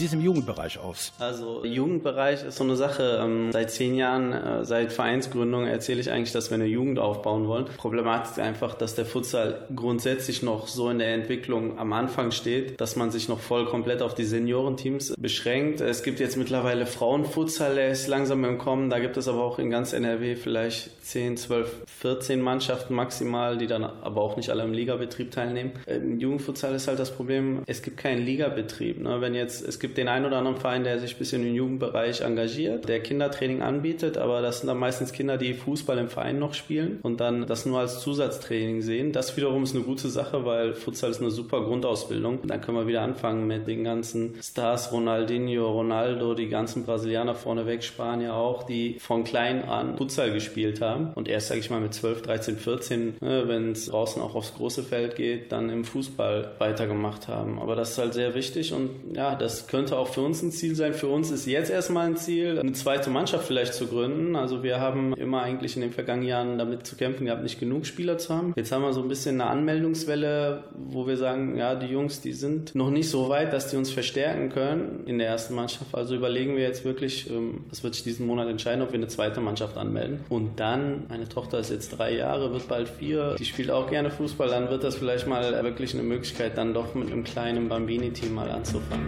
sieht 0.00 0.08
es 0.08 0.14
im 0.14 0.22
Jugendbereich 0.22 0.78
aus? 0.78 1.12
Also 1.18 1.64
Jugendbereich 1.64 2.44
ist 2.44 2.56
so 2.56 2.64
eine 2.64 2.76
Sache. 2.76 3.20
Ähm, 3.22 3.52
seit 3.52 3.70
zehn 3.70 3.94
Jahren, 3.94 4.32
äh, 4.32 4.64
seit 4.64 4.92
Vereinsgründung 4.92 5.66
erzähle 5.66 6.00
ich 6.00 6.10
eigentlich, 6.10 6.32
dass 6.32 6.50
wir 6.50 6.54
eine 6.54 6.64
Jugend 6.64 6.98
aufbauen 6.98 7.46
wollen. 7.46 7.66
Problematik 7.76 8.32
ist 8.32 8.38
einfach, 8.38 8.74
dass 8.74 8.94
der 8.94 9.04
Futsal 9.04 9.66
grundsätzlich 9.74 10.42
noch 10.42 10.68
so 10.68 10.88
in 10.88 10.98
der 10.98 11.12
Entwicklung 11.12 11.78
am 11.78 11.92
Anfang 11.92 12.30
steht, 12.30 12.80
dass 12.80 12.96
man 12.96 13.10
sich 13.10 13.28
noch 13.28 13.40
voll 13.40 13.66
komplett 13.66 14.00
auf 14.00 14.14
die 14.14 14.24
Seniorenteams 14.24 15.14
beschränkt. 15.18 15.82
Es 15.82 16.02
gibt 16.02 16.18
jetzt 16.18 16.36
mittlerweile 16.36 16.86
Frauenfutsal, 16.86 17.74
der 17.74 17.90
ist 17.90 18.08
langsam 18.08 18.44
im 18.44 18.56
Kommen. 18.56 18.88
Da 18.88 18.98
gibt 19.00 19.18
es 19.18 19.28
aber 19.28 19.42
auch 19.44 19.58
in 19.58 19.70
ganz 19.70 19.92
NRW 19.92 20.34
vielleicht 20.34 21.04
10, 21.04 21.36
12, 21.36 21.82
14 22.00 22.40
Mannschaften 22.40 22.94
maximal, 22.94 23.58
die 23.58 23.66
dann 23.66 23.84
aber 23.84 24.22
auch 24.22 24.36
nicht 24.36 24.48
alle 24.48 24.62
im 24.62 24.72
Ligabetrieb 24.72 25.30
teilnehmen. 25.30 25.72
Im 25.86 26.18
Jugendfutsal 26.18 26.74
ist 26.74 26.88
halt 26.88 26.98
das 26.98 27.10
Problem, 27.10 27.62
es 27.66 27.82
gibt 27.82 27.98
keinen 27.98 28.24
Ligabetrieb. 28.24 28.98
Ne? 29.00 29.20
Wenn 29.20 29.34
jetzt, 29.34 29.62
es 29.62 29.78
gibt 29.78 29.89
den 29.96 30.08
einen 30.08 30.26
oder 30.26 30.38
anderen 30.38 30.56
Verein, 30.56 30.84
der 30.84 30.98
sich 30.98 31.14
ein 31.14 31.18
bisschen 31.18 31.46
im 31.46 31.54
Jugendbereich 31.54 32.20
engagiert, 32.22 32.88
der 32.88 33.00
Kindertraining 33.00 33.62
anbietet, 33.62 34.18
aber 34.18 34.42
das 34.42 34.60
sind 34.60 34.68
dann 34.68 34.78
meistens 34.78 35.12
Kinder, 35.12 35.36
die 35.36 35.54
Fußball 35.54 35.98
im 35.98 36.08
Verein 36.08 36.38
noch 36.38 36.54
spielen 36.54 36.98
und 37.02 37.20
dann 37.20 37.46
das 37.46 37.66
nur 37.66 37.80
als 37.80 38.00
Zusatztraining 38.00 38.82
sehen. 38.82 39.12
Das 39.12 39.36
wiederum 39.36 39.62
ist 39.62 39.74
eine 39.74 39.84
gute 39.84 40.08
Sache, 40.08 40.44
weil 40.44 40.74
Futsal 40.74 41.10
ist 41.10 41.20
eine 41.20 41.30
super 41.30 41.62
Grundausbildung. 41.62 42.40
Dann 42.44 42.60
können 42.60 42.78
wir 42.78 42.86
wieder 42.86 43.02
anfangen 43.02 43.46
mit 43.46 43.66
den 43.66 43.84
ganzen 43.84 44.34
Stars, 44.42 44.92
Ronaldinho, 44.92 45.70
Ronaldo, 45.70 46.34
die 46.34 46.48
ganzen 46.48 46.84
Brasilianer 46.84 47.34
vorneweg, 47.34 47.82
Spanier 47.82 48.34
auch, 48.34 48.64
die 48.64 48.98
von 48.98 49.24
klein 49.24 49.64
an 49.64 49.96
Futsal 49.96 50.32
gespielt 50.32 50.80
haben 50.80 51.12
und 51.14 51.28
erst, 51.28 51.48
sage 51.48 51.60
ich 51.60 51.70
mal, 51.70 51.80
mit 51.80 51.94
12, 51.94 52.22
13, 52.22 52.56
14, 52.56 53.16
ne, 53.20 53.44
wenn 53.46 53.72
es 53.72 53.86
draußen 53.86 54.20
auch 54.22 54.34
aufs 54.34 54.54
große 54.54 54.82
Feld 54.82 55.16
geht, 55.16 55.52
dann 55.52 55.70
im 55.70 55.84
Fußball 55.84 56.52
weitergemacht 56.58 57.28
haben. 57.28 57.58
Aber 57.58 57.76
das 57.76 57.92
ist 57.92 57.98
halt 57.98 58.14
sehr 58.14 58.34
wichtig 58.34 58.72
und 58.72 58.90
ja, 59.14 59.34
das 59.34 59.66
könnte 59.70 59.96
auch 59.96 60.08
für 60.08 60.20
uns 60.20 60.42
ein 60.42 60.50
Ziel 60.50 60.74
sein. 60.74 60.94
Für 60.94 61.06
uns 61.06 61.30
ist 61.30 61.46
jetzt 61.46 61.70
erstmal 61.70 62.06
ein 62.06 62.16
Ziel, 62.16 62.58
eine 62.58 62.72
zweite 62.72 63.08
Mannschaft 63.08 63.46
vielleicht 63.46 63.74
zu 63.74 63.86
gründen. 63.86 64.34
Also 64.34 64.62
wir 64.62 64.80
haben 64.80 65.14
immer 65.14 65.42
eigentlich 65.42 65.76
in 65.76 65.82
den 65.82 65.92
vergangenen 65.92 66.28
Jahren 66.28 66.58
damit 66.58 66.86
zu 66.86 66.96
kämpfen 66.96 67.26
gehabt, 67.26 67.42
nicht 67.42 67.60
genug 67.60 67.86
Spieler 67.86 68.18
zu 68.18 68.34
haben. 68.34 68.52
Jetzt 68.56 68.72
haben 68.72 68.82
wir 68.82 68.92
so 68.92 69.00
ein 69.00 69.08
bisschen 69.08 69.40
eine 69.40 69.48
Anmeldungswelle, 69.48 70.64
wo 70.74 71.06
wir 71.06 71.16
sagen, 71.16 71.56
ja, 71.56 71.76
die 71.76 71.86
Jungs, 71.86 72.20
die 72.20 72.32
sind 72.32 72.74
noch 72.74 72.90
nicht 72.90 73.08
so 73.08 73.28
weit, 73.28 73.52
dass 73.52 73.68
die 73.68 73.76
uns 73.76 73.90
verstärken 73.90 74.50
können 74.50 75.04
in 75.06 75.18
der 75.18 75.28
ersten 75.28 75.54
Mannschaft. 75.54 75.94
Also 75.94 76.16
überlegen 76.16 76.56
wir 76.56 76.64
jetzt 76.64 76.84
wirklich, 76.84 77.30
ähm, 77.30 77.64
das 77.70 77.84
wird 77.84 77.94
sich 77.94 78.02
diesen 78.02 78.26
Monat 78.26 78.48
entscheiden, 78.48 78.82
ob 78.82 78.90
wir 78.90 78.98
eine 78.98 79.08
zweite 79.08 79.40
Mannschaft 79.40 79.76
anmelden. 79.76 80.20
Und 80.28 80.58
dann, 80.58 81.04
meine 81.08 81.28
Tochter 81.28 81.60
ist 81.60 81.70
jetzt 81.70 81.90
drei 81.96 82.16
Jahre, 82.16 82.52
wird 82.52 82.66
bald 82.66 82.88
vier, 82.88 83.36
die 83.38 83.44
spielt 83.44 83.70
auch 83.70 83.88
gerne 83.88 84.10
Fußball, 84.10 84.48
dann 84.48 84.68
wird 84.68 84.82
das 84.82 84.96
vielleicht 84.96 85.28
mal 85.28 85.62
wirklich 85.62 85.94
eine 85.94 86.02
Möglichkeit, 86.02 86.58
dann 86.58 86.74
doch 86.74 86.94
mit 86.94 87.12
einem 87.12 87.22
kleinen 87.22 87.68
Bambini-Team 87.68 88.34
mal 88.34 88.50
anzufangen. 88.50 89.06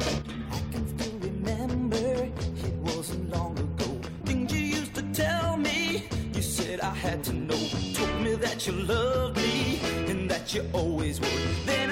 Still 0.52 1.18
remember 1.20 1.96
it 1.96 2.74
wasn't 2.82 3.30
long 3.30 3.58
ago. 3.58 4.00
Things 4.24 4.52
you 4.52 4.60
used 4.78 4.94
to 4.94 5.02
tell 5.12 5.56
me, 5.56 6.04
you 6.34 6.42
said 6.42 6.80
I 6.80 6.94
had 6.94 7.22
to 7.24 7.32
know. 7.32 7.62
Told 7.94 8.20
me 8.22 8.34
that 8.36 8.66
you 8.66 8.72
loved 8.72 9.36
me 9.36 9.80
and 10.10 10.30
that 10.30 10.54
you 10.54 10.64
always 10.72 11.20
would. 11.20 11.40
Then 11.66 11.91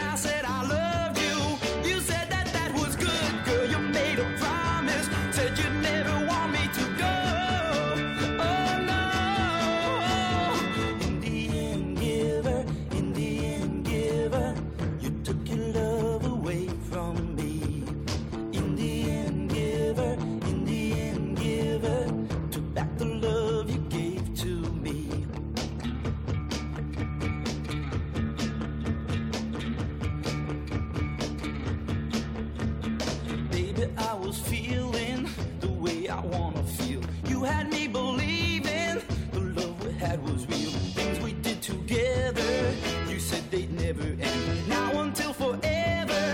never 43.93 44.23
end. 44.23 44.69
Now 44.69 45.01
until 45.01 45.33
forever. 45.33 46.25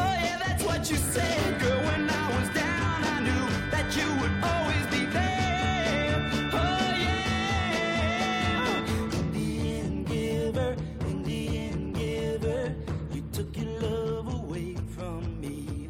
Oh 0.00 0.14
yeah, 0.24 0.38
that's 0.44 0.62
what 0.62 0.88
you 0.90 0.96
said, 0.96 1.60
girl. 1.60 1.78
When 1.88 2.08
I 2.08 2.38
was 2.38 2.48
down, 2.54 3.04
I 3.14 3.20
knew 3.26 3.44
that 3.72 3.86
you 3.96 4.06
would 4.20 4.36
always 4.52 4.86
be 4.94 5.06
there. 5.06 6.30
Oh 6.52 6.92
yeah. 7.04 8.86
In 9.18 9.32
the 9.32 9.48
end, 9.78 10.06
giver, 10.06 10.76
in 11.08 11.22
the 11.24 11.58
end, 11.58 11.94
giver, 11.96 12.74
you 13.12 13.22
took 13.32 13.56
your 13.56 13.72
love 13.80 14.32
away 14.32 14.76
from 14.96 15.40
me. 15.40 15.88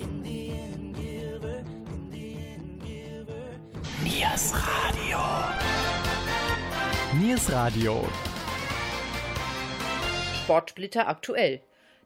In 0.00 0.22
the 0.22 0.50
end, 0.50 0.96
giver, 0.96 1.62
in 1.94 2.10
the 2.10 2.26
end, 2.50 2.82
giver. 2.82 3.50
Niers 4.02 4.52
Radio. 4.66 5.22
Niers 7.20 7.48
Radio. 7.48 8.29
Sportsplitter 10.50 11.06
aktuell. 11.06 11.60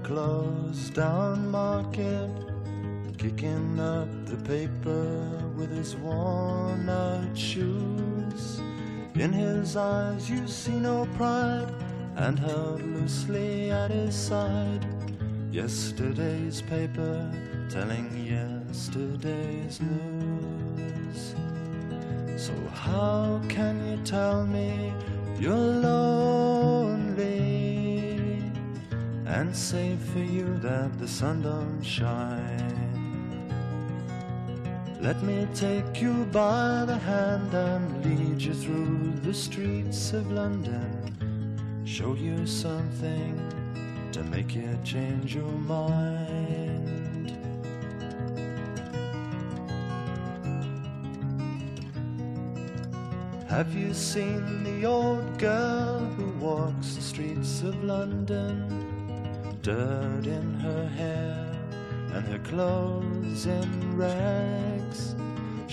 Kicking 3.18 3.80
up 3.80 4.08
the 4.26 4.36
paper 4.36 5.50
with 5.56 5.70
his 5.70 5.96
worn 5.96 6.88
out 6.88 7.36
shoes. 7.36 8.60
In 9.14 9.32
his 9.32 9.76
eyes 9.76 10.28
you 10.28 10.46
see 10.46 10.78
no 10.78 11.08
pride, 11.16 11.72
and 12.16 12.38
held 12.38 12.82
loosely 12.82 13.70
at 13.70 13.90
his 13.90 14.14
side, 14.14 14.84
Yesterday's 15.50 16.60
paper 16.60 17.32
telling 17.70 18.10
yesterday's 18.26 19.80
news. 19.80 21.34
So, 22.36 22.52
how 22.72 23.40
can 23.48 23.82
you 23.88 23.96
tell 24.04 24.46
me 24.46 24.92
you're 25.38 25.56
lonely 25.56 27.16
and 29.24 29.56
say 29.56 29.96
for 30.12 30.18
you 30.18 30.58
that 30.58 30.98
the 30.98 31.08
sun 31.08 31.40
don't 31.42 31.82
shine? 31.82 32.95
Let 35.06 35.22
me 35.22 35.46
take 35.54 36.02
you 36.02 36.24
by 36.32 36.84
the 36.84 36.98
hand 36.98 37.54
and 37.54 38.04
lead 38.04 38.42
you 38.42 38.52
through 38.52 39.12
the 39.22 39.32
streets 39.32 40.12
of 40.12 40.32
London. 40.32 41.84
Show 41.84 42.14
you 42.14 42.44
something 42.44 43.38
to 44.10 44.24
make 44.24 44.52
you 44.56 44.76
change 44.82 45.36
your 45.36 45.44
mind. 45.44 47.38
Have 53.48 53.72
you 53.76 53.94
seen 53.94 54.64
the 54.64 54.86
old 54.86 55.38
girl 55.38 56.00
who 56.16 56.32
walks 56.44 56.96
the 56.96 57.00
streets 57.00 57.62
of 57.62 57.84
London? 57.84 58.58
Dirt 59.62 60.26
in 60.26 60.54
her 60.54 60.88
hair 60.88 61.46
and 62.12 62.26
her 62.26 62.40
clothes 62.40 63.46
in 63.46 63.96
rags. 63.96 64.75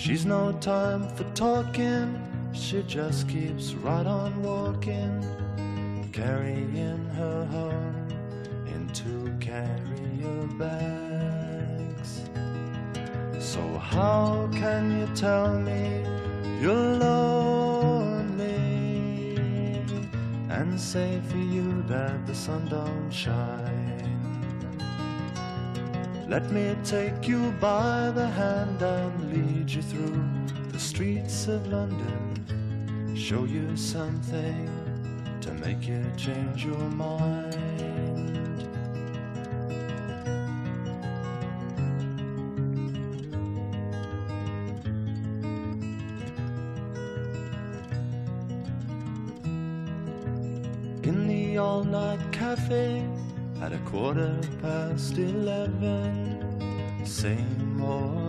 She's 0.04 0.26
no 0.26 0.52
time 0.60 1.08
for 1.16 1.24
talking, 1.32 2.20
she 2.52 2.82
just 2.82 3.26
keeps 3.26 3.72
right 3.72 4.06
on 4.06 4.42
walking, 4.42 6.10
carrying 6.12 7.06
her 7.16 7.46
home 7.46 8.06
in 8.66 8.86
two 8.92 9.34
carrier 9.40 10.46
bags. 10.58 12.20
So, 13.38 13.62
how 13.78 14.50
can 14.52 15.00
you 15.00 15.06
tell 15.16 15.58
me 15.58 16.04
you're 16.60 16.98
lonely 16.98 18.26
and 20.50 20.78
say 20.78 21.18
for 21.30 21.38
you 21.38 21.82
that 21.88 22.26
the 22.26 22.34
sun 22.34 22.68
don't 22.68 23.10
shine? 23.10 23.94
Let 26.28 26.50
me 26.50 26.74
take 26.84 27.28
you 27.28 27.52
by 27.60 28.10
the 28.10 28.26
hand 28.26 28.82
and 28.82 29.13
lead 29.64 29.72
you 29.72 29.82
through 29.82 30.22
the 30.72 30.78
streets 30.78 31.48
of 31.48 31.66
London. 31.68 33.16
Show 33.16 33.44
you 33.44 33.74
something 33.78 34.68
to 35.40 35.54
make 35.54 35.88
you 35.88 36.04
change 36.18 36.66
your 36.66 36.76
mind. 36.76 37.54
In 51.04 51.26
the 51.26 51.56
all 51.56 51.84
night 51.84 52.20
cafe 52.32 53.08
at 53.62 53.72
a 53.72 53.78
quarter 53.78 54.38
past 54.60 55.16
eleven. 55.16 56.42
Same 57.06 57.80
old 57.82 58.23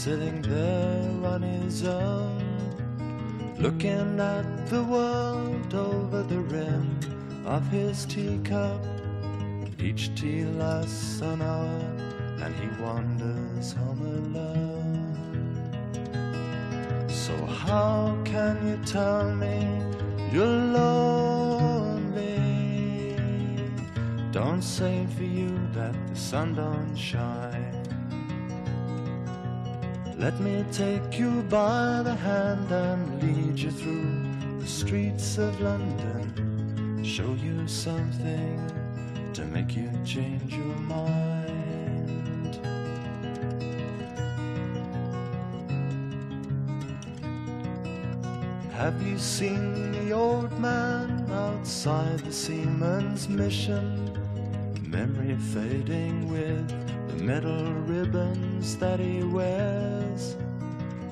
sitting 0.00 0.40
there 0.40 1.30
on 1.30 1.42
his 1.42 1.84
own, 1.84 2.40
looking 3.58 4.18
at 4.18 4.66
the 4.70 4.82
world 4.82 5.74
over 5.74 6.22
the 6.22 6.40
rim 6.40 6.98
of 7.44 7.68
his 7.68 8.06
teacup. 8.06 8.82
Each 9.78 10.10
tea 10.14 10.44
lasts 10.44 11.20
an 11.20 11.42
hour, 11.42 11.82
and 12.42 12.54
he 12.54 12.68
wanders 12.82 13.74
home 13.74 14.00
alone. 14.00 15.12
So, 17.10 17.36
how 17.44 18.16
can 18.24 18.56
you 18.66 18.78
tell 18.86 19.34
me 19.34 19.68
you're 20.32 20.46
lonely? 20.78 22.40
Don't 24.32 24.62
say 24.62 25.06
for 25.14 25.24
you 25.24 25.60
that 25.74 25.94
the 26.08 26.16
sun 26.16 26.54
don't 26.54 26.96
shine. 26.96 27.79
Let 30.20 30.38
me 30.38 30.66
take 30.70 31.18
you 31.18 31.42
by 31.48 32.02
the 32.04 32.14
hand 32.14 32.70
and 32.70 33.22
lead 33.22 33.58
you 33.58 33.70
through 33.70 34.60
the 34.60 34.66
streets 34.66 35.38
of 35.38 35.58
London. 35.62 37.02
Show 37.02 37.32
you 37.42 37.66
something 37.66 38.60
to 39.32 39.46
make 39.46 39.74
you 39.74 39.90
change 40.04 40.52
your 40.52 40.76
mind. 40.76 42.60
Have 48.72 49.00
you 49.00 49.16
seen 49.16 49.90
the 49.92 50.12
old 50.12 50.52
man 50.60 51.30
outside 51.32 52.18
the 52.18 52.32
seaman's 52.32 53.26
mission? 53.26 54.12
Memory 54.82 55.38
fading 55.54 56.28
with 56.28 56.68
the 57.08 57.24
metal 57.24 57.72
ribbons 57.88 58.76
that 58.76 59.00
he 59.00 59.22
wears. 59.22 59.89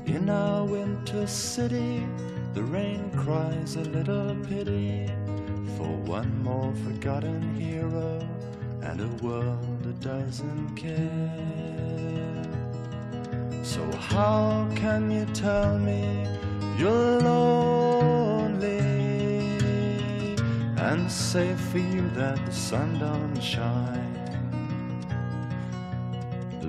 In 0.07 0.31
our 0.31 0.65
winter 0.65 1.27
city, 1.27 2.07
the 2.55 2.63
rain 2.63 3.11
cries 3.17 3.77
a 3.77 3.83
little 3.83 4.35
pity 4.47 5.07
for 5.77 5.89
one 6.19 6.43
more 6.43 6.75
forgotten 6.85 7.55
hero 7.55 8.27
and 8.83 9.01
a 9.01 9.09
world 9.25 9.83
that 9.83 10.01
doesn't 10.01 10.75
care. 10.77 12.45
So, 13.63 13.85
how 13.97 14.67
can 14.75 15.11
you 15.11 15.27
tell 15.35 15.79
me 15.79 16.27
you're 16.79 17.21
lonely 17.21 18.79
and 20.77 21.11
say 21.11 21.55
for 21.71 21.79
you 21.79 22.09
that 22.11 22.45
the 22.47 22.53
sun 22.53 22.99
don't 22.99 23.41
shine? 23.43 24.08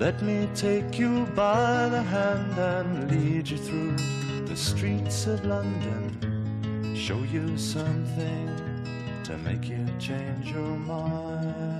Let 0.00 0.22
me 0.22 0.48
take 0.54 0.98
you 0.98 1.26
by 1.36 1.90
the 1.90 2.02
hand 2.02 2.56
and 2.56 3.10
lead 3.10 3.46
you 3.46 3.58
through 3.58 3.96
the 4.46 4.56
streets 4.56 5.26
of 5.26 5.44
London. 5.44 6.96
Show 6.96 7.18
you 7.24 7.58
something 7.58 8.48
to 9.24 9.36
make 9.36 9.68
you 9.68 9.86
change 9.98 10.52
your 10.52 10.74
mind. 10.78 11.79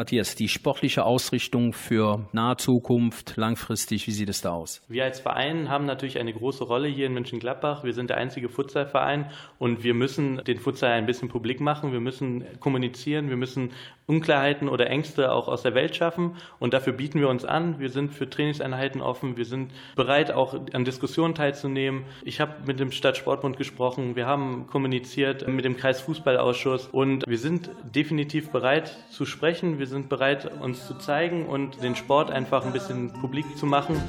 Matthias, 0.00 0.34
die 0.34 0.48
sportliche 0.48 1.04
Ausrichtung 1.04 1.74
für 1.74 2.26
nahe 2.32 2.56
Zukunft, 2.56 3.36
langfristig, 3.36 4.06
wie 4.06 4.12
sieht 4.12 4.30
es 4.30 4.40
da 4.40 4.52
aus? 4.52 4.80
Wir 4.88 5.04
als 5.04 5.20
Verein 5.20 5.68
haben 5.68 5.84
natürlich 5.84 6.18
eine 6.18 6.32
große 6.32 6.64
Rolle 6.64 6.88
hier 6.88 7.04
in 7.04 7.12
Mönchengladbach. 7.12 7.84
Wir 7.84 7.92
sind 7.92 8.08
der 8.08 8.16
einzige 8.16 8.48
Futsalverein 8.48 9.30
und 9.58 9.84
wir 9.84 9.92
müssen 9.92 10.38
den 10.44 10.56
Futsal 10.56 10.92
ein 10.92 11.04
bisschen 11.04 11.28
publik 11.28 11.60
machen. 11.60 11.92
Wir 11.92 12.00
müssen 12.00 12.46
kommunizieren, 12.60 13.28
wir 13.28 13.36
müssen 13.36 13.72
Unklarheiten 14.06 14.70
oder 14.70 14.88
Ängste 14.88 15.30
auch 15.30 15.48
aus 15.48 15.62
der 15.62 15.74
Welt 15.74 15.94
schaffen 15.94 16.36
und 16.58 16.72
dafür 16.72 16.94
bieten 16.94 17.20
wir 17.20 17.28
uns 17.28 17.44
an. 17.44 17.78
Wir 17.78 17.90
sind 17.90 18.12
für 18.12 18.28
Trainingseinheiten 18.28 19.02
offen, 19.02 19.36
wir 19.36 19.44
sind 19.44 19.70
bereit, 19.96 20.32
auch 20.32 20.54
an 20.72 20.84
Diskussionen 20.84 21.34
teilzunehmen. 21.34 22.06
Ich 22.24 22.40
habe 22.40 22.54
mit 22.66 22.80
dem 22.80 22.90
Stadtsportbund 22.90 23.58
gesprochen, 23.58 24.16
wir 24.16 24.26
haben 24.26 24.66
kommuniziert 24.66 25.46
mit 25.46 25.66
dem 25.66 25.76
Kreisfußballausschuss 25.76 26.88
und 26.88 27.24
wir 27.28 27.38
sind 27.38 27.70
definitiv 27.94 28.50
bereit 28.50 28.96
zu 29.10 29.26
sprechen. 29.26 29.78
Wir 29.78 29.89
sind 29.90 30.08
bereit, 30.08 30.50
uns 30.60 30.86
zu 30.86 30.94
zeigen 30.94 31.46
und 31.46 31.82
den 31.82 31.94
Sport 31.96 32.30
einfach 32.30 32.64
ein 32.64 32.72
bisschen 32.72 33.12
publik 33.12 33.58
zu 33.58 33.66
machen. 33.66 34.00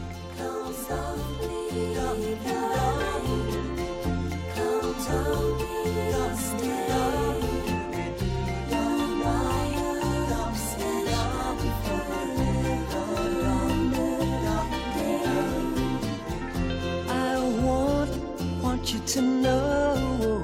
To 19.13 19.21
know 19.21 20.41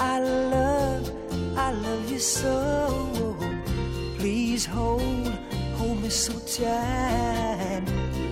I 0.00 0.18
love, 0.18 1.10
I 1.54 1.70
love 1.72 2.10
you 2.10 2.18
so. 2.18 2.73
So 6.14 6.32
tight. 6.46 7.82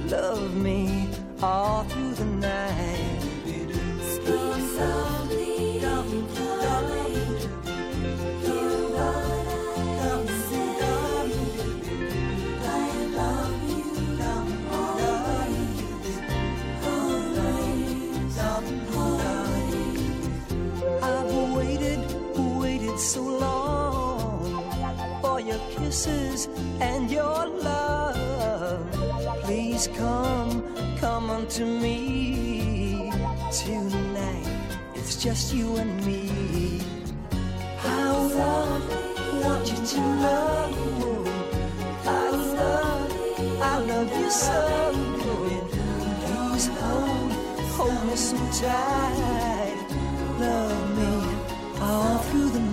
Love 0.09 0.55
me 0.55 1.09
all 1.43 1.83
through 1.85 2.12
please 29.83 29.99
come, 29.99 30.97
come 30.99 31.31
unto 31.31 31.65
me 31.65 33.11
tonight. 33.51 34.47
It's 34.95 35.23
just 35.23 35.55
you 35.55 35.77
and 35.77 36.05
me. 36.07 36.81
I 37.85 38.13
want, 38.37 39.45
want 39.45 39.71
you 39.71 39.87
to 39.87 40.01
know. 40.23 41.25
I 42.05 42.31
love, 42.31 43.13
I 43.63 43.79
love 43.79 44.21
you 44.21 44.31
so. 44.31 44.93
Please 46.25 46.67
hold, 46.67 47.33
hold 47.75 48.07
me 48.07 48.17
so 48.17 48.37
tight. 48.63 49.79
Love 50.39 50.97
me 50.97 51.81
all 51.81 52.19
through 52.19 52.51
the 52.51 52.61
night. 52.61 52.72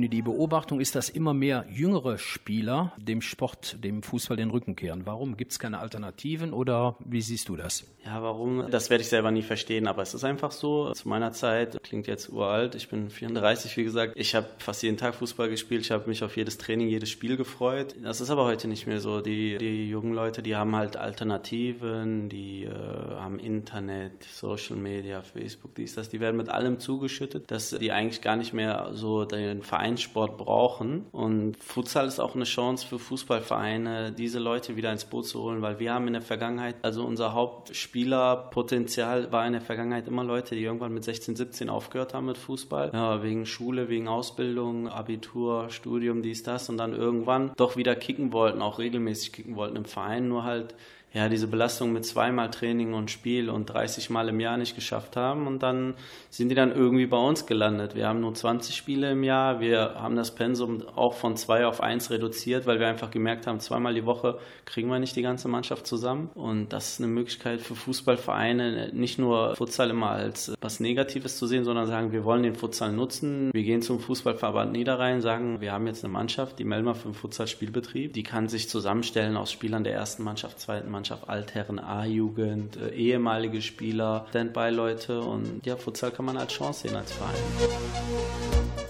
Bühne, 0.00 0.08
die 0.08 0.22
Beobachtung 0.22 0.80
ist, 0.80 0.94
dass 0.94 1.10
immer 1.10 1.34
mehr 1.34 1.66
jüngere 1.68 2.16
Spieler 2.16 2.92
dem 2.96 3.20
Sport, 3.20 3.76
dem 3.84 4.02
Fußball 4.02 4.36
den 4.36 4.50
Rücken 4.50 4.74
kehren. 4.74 5.04
Warum? 5.04 5.36
Gibt 5.36 5.52
es 5.52 5.58
keine 5.58 5.78
Alternativen 5.78 6.54
oder 6.54 6.96
wie 7.00 7.20
siehst 7.20 7.50
du 7.50 7.56
das? 7.56 7.84
Ja, 8.04 8.22
warum? 8.22 8.70
Das 8.70 8.88
werde 8.88 9.02
ich 9.02 9.08
selber 9.08 9.30
nie 9.30 9.42
verstehen, 9.42 9.86
aber 9.86 10.00
es 10.00 10.14
ist 10.14 10.24
einfach 10.24 10.52
so. 10.52 10.90
Zu 10.92 11.08
meiner 11.08 11.32
Zeit, 11.32 11.82
klingt 11.82 12.06
jetzt 12.06 12.30
uralt, 12.30 12.74
ich 12.74 12.88
bin 12.88 13.10
34, 13.10 13.76
wie 13.76 13.84
gesagt, 13.84 14.14
ich 14.16 14.34
habe 14.34 14.46
fast 14.56 14.82
jeden 14.82 14.96
Tag 14.96 15.14
Fußball 15.16 15.50
gespielt, 15.50 15.82
ich 15.82 15.90
habe 15.90 16.08
mich 16.08 16.24
auf 16.24 16.34
jedes 16.36 16.56
Training, 16.56 16.88
jedes 16.88 17.10
Spiel 17.10 17.36
gefreut. 17.36 17.94
Das 18.02 18.22
ist 18.22 18.30
aber 18.30 18.44
heute 18.44 18.68
nicht 18.68 18.86
mehr 18.86 19.00
so. 19.00 19.20
Die, 19.20 19.58
die 19.58 19.90
jungen 19.90 20.14
Leute, 20.14 20.42
die 20.42 20.56
haben 20.56 20.74
halt 20.76 20.96
Alternativen, 20.96 22.30
die 22.30 22.64
äh, 22.64 22.70
haben 22.70 23.38
Internet, 23.38 24.24
Social 24.24 24.76
Media, 24.76 25.20
Facebook, 25.20 25.74
dies, 25.74 25.94
das, 25.94 26.08
die 26.08 26.20
werden 26.20 26.38
mit 26.38 26.48
allem 26.48 26.78
zugeschüttet, 26.78 27.50
dass 27.50 27.70
die 27.70 27.92
eigentlich 27.92 28.22
gar 28.22 28.36
nicht 28.36 28.54
mehr 28.54 28.90
so 28.92 29.26
den 29.26 29.62
Vereinssport 29.90 30.38
brauchen. 30.38 31.06
Und 31.10 31.56
Futsal 31.62 32.06
ist 32.06 32.20
auch 32.20 32.34
eine 32.34 32.44
Chance 32.44 32.86
für 32.86 32.98
Fußballvereine, 32.98 34.12
diese 34.12 34.38
Leute 34.38 34.76
wieder 34.76 34.92
ins 34.92 35.04
Boot 35.04 35.26
zu 35.26 35.42
holen, 35.42 35.62
weil 35.62 35.80
wir 35.80 35.92
haben 35.92 36.06
in 36.06 36.12
der 36.12 36.22
Vergangenheit, 36.22 36.76
also 36.82 37.04
unser 37.04 37.32
Hauptspielerpotenzial 37.34 39.32
war 39.32 39.46
in 39.46 39.52
der 39.52 39.60
Vergangenheit 39.60 40.06
immer 40.06 40.22
Leute, 40.22 40.54
die 40.54 40.62
irgendwann 40.62 40.94
mit 40.94 41.02
16, 41.04 41.34
17 41.34 41.68
aufgehört 41.68 42.14
haben 42.14 42.26
mit 42.26 42.38
Fußball. 42.38 42.90
Ja, 42.92 43.22
wegen 43.22 43.46
Schule, 43.46 43.88
wegen 43.88 44.06
Ausbildung, 44.06 44.88
Abitur, 44.88 45.70
Studium, 45.70 46.22
dies, 46.22 46.42
das 46.42 46.68
und 46.68 46.78
dann 46.78 46.94
irgendwann 46.94 47.52
doch 47.56 47.76
wieder 47.76 47.96
kicken 47.96 48.32
wollten, 48.32 48.62
auch 48.62 48.78
regelmäßig 48.78 49.32
kicken 49.32 49.56
wollten 49.56 49.76
im 49.76 49.84
Verein, 49.84 50.28
nur 50.28 50.44
halt 50.44 50.74
ja, 51.12 51.28
diese 51.28 51.48
Belastung 51.48 51.92
mit 51.92 52.04
zweimal 52.04 52.50
Training 52.50 52.94
und 52.94 53.10
Spiel 53.10 53.50
und 53.50 53.66
30 53.66 54.10
Mal 54.10 54.28
im 54.28 54.38
Jahr 54.38 54.56
nicht 54.56 54.76
geschafft 54.76 55.16
haben. 55.16 55.48
Und 55.48 55.60
dann 55.62 55.94
sind 56.30 56.50
die 56.50 56.54
dann 56.54 56.70
irgendwie 56.70 57.06
bei 57.06 57.16
uns 57.16 57.46
gelandet. 57.46 57.96
Wir 57.96 58.06
haben 58.06 58.20
nur 58.20 58.32
20 58.32 58.76
Spiele 58.76 59.10
im 59.10 59.24
Jahr. 59.24 59.58
Wir 59.58 59.96
haben 59.96 60.14
das 60.14 60.32
Pensum 60.34 60.84
auch 60.94 61.14
von 61.14 61.36
zwei 61.36 61.66
auf 61.66 61.80
eins 61.80 62.10
reduziert, 62.10 62.66
weil 62.66 62.78
wir 62.78 62.86
einfach 62.86 63.10
gemerkt 63.10 63.48
haben, 63.48 63.58
zweimal 63.58 63.94
die 63.94 64.06
Woche 64.06 64.38
kriegen 64.66 64.88
wir 64.88 65.00
nicht 65.00 65.16
die 65.16 65.22
ganze 65.22 65.48
Mannschaft 65.48 65.86
zusammen. 65.88 66.30
Und 66.34 66.68
das 66.72 66.92
ist 66.92 67.00
eine 67.00 67.08
Möglichkeit 67.08 67.60
für 67.60 67.74
Fußballvereine, 67.74 68.90
nicht 68.92 69.18
nur 69.18 69.56
Futsal 69.56 69.90
immer 69.90 70.10
als 70.10 70.54
was 70.60 70.78
Negatives 70.78 71.38
zu 71.38 71.48
sehen, 71.48 71.64
sondern 71.64 71.88
sagen, 71.88 72.12
wir 72.12 72.24
wollen 72.24 72.44
den 72.44 72.54
Futsal 72.54 72.92
nutzen. 72.92 73.50
Wir 73.52 73.64
gehen 73.64 73.82
zum 73.82 73.98
Fußballverband 73.98 74.70
Niederrhein, 74.70 75.20
sagen, 75.20 75.60
wir 75.60 75.72
haben 75.72 75.88
jetzt 75.88 76.04
eine 76.04 76.12
Mannschaft, 76.12 76.60
die 76.60 76.64
Melma 76.64 76.94
für 76.94 77.08
den 77.08 77.14
Futsal-Spielbetrieb. 77.14 78.12
Die 78.12 78.22
kann 78.22 78.48
sich 78.48 78.68
zusammenstellen 78.68 79.36
aus 79.36 79.50
Spielern 79.50 79.82
der 79.82 79.94
ersten 79.94 80.22
Mannschaft, 80.22 80.60
zweiten 80.60 80.88
Mannschaft, 80.88 80.99
Altherren, 81.28 81.78
A-Jugend, 81.78 82.76
äh, 82.76 82.90
ehemalige 82.90 83.62
Spieler, 83.62 84.26
Standby-Leute 84.30 85.20
und 85.20 85.64
ja, 85.64 85.76
Futsal 85.76 86.10
kann 86.10 86.26
man 86.26 86.36
als 86.36 86.52
Chance 86.52 86.88
sehen 86.88 86.96
als 86.96 87.12
Verein. 87.12 88.89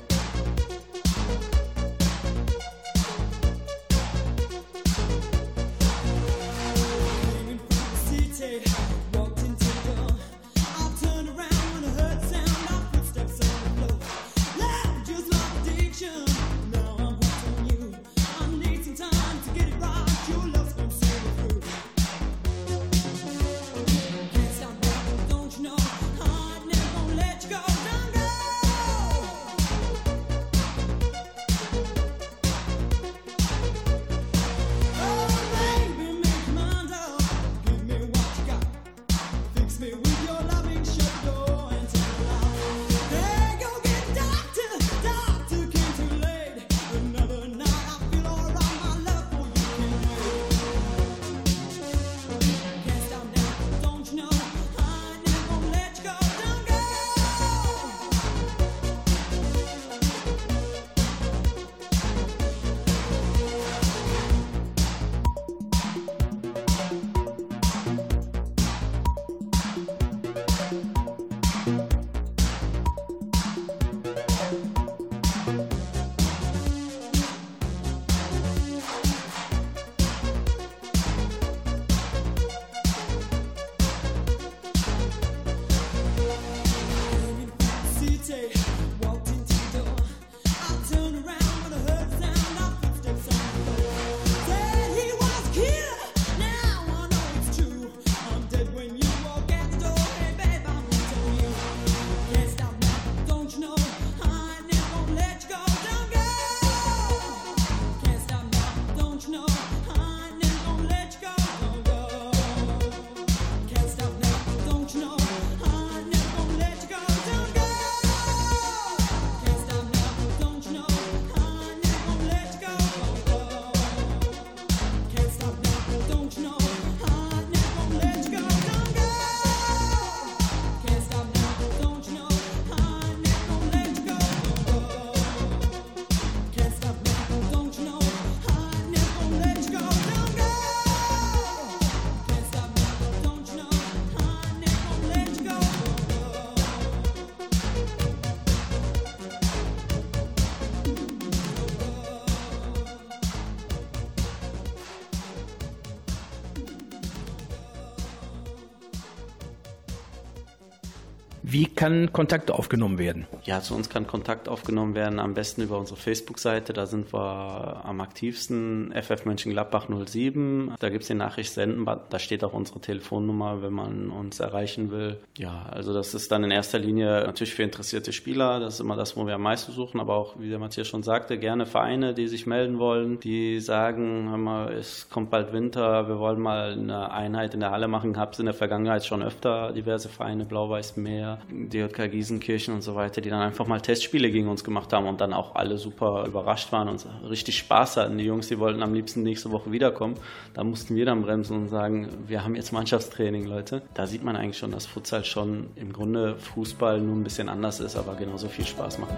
Wie 161.61 161.67
kann 161.67 162.11
Kontakt 162.11 162.51
aufgenommen 162.51 162.97
werden? 162.97 163.27
Ja, 163.45 163.61
zu 163.61 163.75
uns 163.75 163.91
kann 163.91 164.07
Kontakt 164.07 164.49
aufgenommen 164.49 164.95
werden, 164.95 165.19
am 165.19 165.35
besten 165.35 165.61
über 165.61 165.77
unsere 165.77 165.99
Facebook-Seite. 165.99 166.73
Da 166.73 166.87
sind 166.87 167.13
wir 167.13 167.60
am 167.91 168.01
aktivsten, 168.01 168.95
FF 168.95 169.27
Mönchengladbach 169.27 169.89
07. 169.89 170.75
Da 170.79 170.89
gibt 170.89 171.03
es 171.03 171.09
die 171.09 171.15
Nachricht 171.15 171.53
senden, 171.53 171.85
da 171.85 172.19
steht 172.19 172.45
auch 172.45 172.53
unsere 172.53 172.81
Telefonnummer, 172.81 173.63
wenn 173.63 173.73
man 173.73 174.11
uns 174.11 174.41
erreichen 174.41 174.91
will. 174.91 175.19
Ja, 175.37 175.67
also 175.71 175.93
das 175.93 176.15
ist 176.15 176.31
dann 176.33 176.45
in 176.45 176.53
erster 176.53 176.79
Linie 176.79 177.25
natürlich 177.27 177.55
für 177.55 177.65
interessierte 177.65 178.13
Spieler. 178.13 178.61
Das 178.61 178.75
ist 178.75 178.81
immer 178.81 178.97
das, 178.97 179.17
wo 179.17 179.27
wir 179.27 179.35
am 179.35 179.43
meisten 179.43 179.73
suchen, 179.73 180.01
aber 180.01 180.15
auch, 180.15 180.39
wie 180.39 180.49
der 180.49 180.61
Matthias 180.61 180.87
schon 180.89 181.03
sagte, 181.03 181.37
gerne 181.39 181.67
Vereine, 181.67 182.15
die 182.15 182.29
sich 182.29 182.47
melden 182.47 182.79
wollen, 182.79 183.19
die 183.19 183.59
sagen, 183.61 184.31
hör 184.31 184.39
mal, 184.39 184.73
es 184.73 185.11
kommt 185.11 185.31
bald 185.31 185.53
Winter, 185.53 186.09
wir 186.09 186.19
wollen 186.19 186.41
mal 186.41 186.73
eine 186.73 187.11
Einheit 187.11 187.55
in 187.55 187.61
der 187.61 187.73
Halle 187.73 187.89
machen. 187.89 188.17
Hab's 188.17 188.39
in 188.39 188.47
der 188.47 188.55
Vergangenheit 188.55 189.05
schon 189.05 189.23
öfter 189.23 189.73
diverse 189.73 190.09
Vereine, 190.09 190.45
Blau-Weiß 190.45 190.97
Meer, 190.97 191.41
DJK 191.51 192.09
Gießenkirchen 192.09 192.73
und 192.73 192.83
so 192.83 192.95
weiter, 192.95 193.21
die 193.21 193.31
dann 193.31 193.43
einfach 193.43 193.67
mal 193.67 193.81
Testspiele 193.81 194.31
gegen 194.31 194.49
uns 194.49 194.63
gemacht 194.63 194.93
haben 194.93 195.09
und 195.09 195.21
dann 195.21 195.33
auch 195.33 195.57
alle 195.57 195.77
super 195.77 196.25
überrascht 196.27 196.71
waren 196.71 196.89
und 196.89 197.05
richtig 197.29 197.59
Spaß 197.59 197.80
hatten. 197.97 198.19
Die 198.19 198.25
Jungs, 198.25 198.49
die 198.49 198.59
wollten 198.59 198.83
am 198.83 198.95
liebsten 198.95 199.23
nächste 199.23 199.51
Woche 199.51 199.73
wiederkommen. 199.73 200.15
Da 200.55 200.65
mussten 200.65 200.97
wir 200.97 201.07
dann 201.07 201.23
bremsen 201.23 201.57
und 201.57 201.69
sagen, 201.69 202.09
wir 202.27 202.45
haben 202.45 202.55
jetzt 202.55 202.73
Mannschaftstraining, 202.73 203.47
Leute. 203.47 203.83
Da 203.95 204.07
sieht 204.07 204.23
man 204.23 204.37
eigentlich 204.37 204.59
schon, 204.59 204.71
dass 204.71 204.87
Futsal 204.87 205.25
schon 205.25 205.71
im 205.77 205.93
Grunde 205.93 206.37
Fußball 206.37 207.01
nur 207.01 207.17
ein 207.17 207.25
bisschen 207.25 207.49
anders 207.49 207.81
ist, 207.81 207.97
aber 207.97 208.15
genauso 208.15 208.49
viel 208.49 208.67
Spaß 208.67 208.99
macht. 208.99 209.13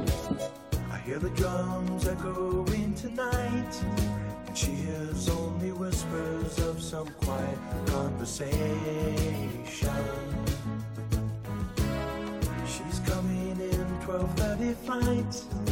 I 0.93 0.99
hear 1.05 1.19
the 1.19 1.31
drums 1.31 2.07
echoing 2.07 2.95
tonight, 2.95 3.75
and 4.47 4.57
she 4.57 4.71
hears 4.71 5.29
only 5.29 5.73
whispers 5.73 6.59
of 6.69 6.81
some 6.81 7.09
quiet 7.21 7.59
conversation. 7.87 8.53
She's 12.67 13.01
coming 13.05 13.59
in 13.59 13.87
12:30 14.07 14.75
flight. 14.85 15.72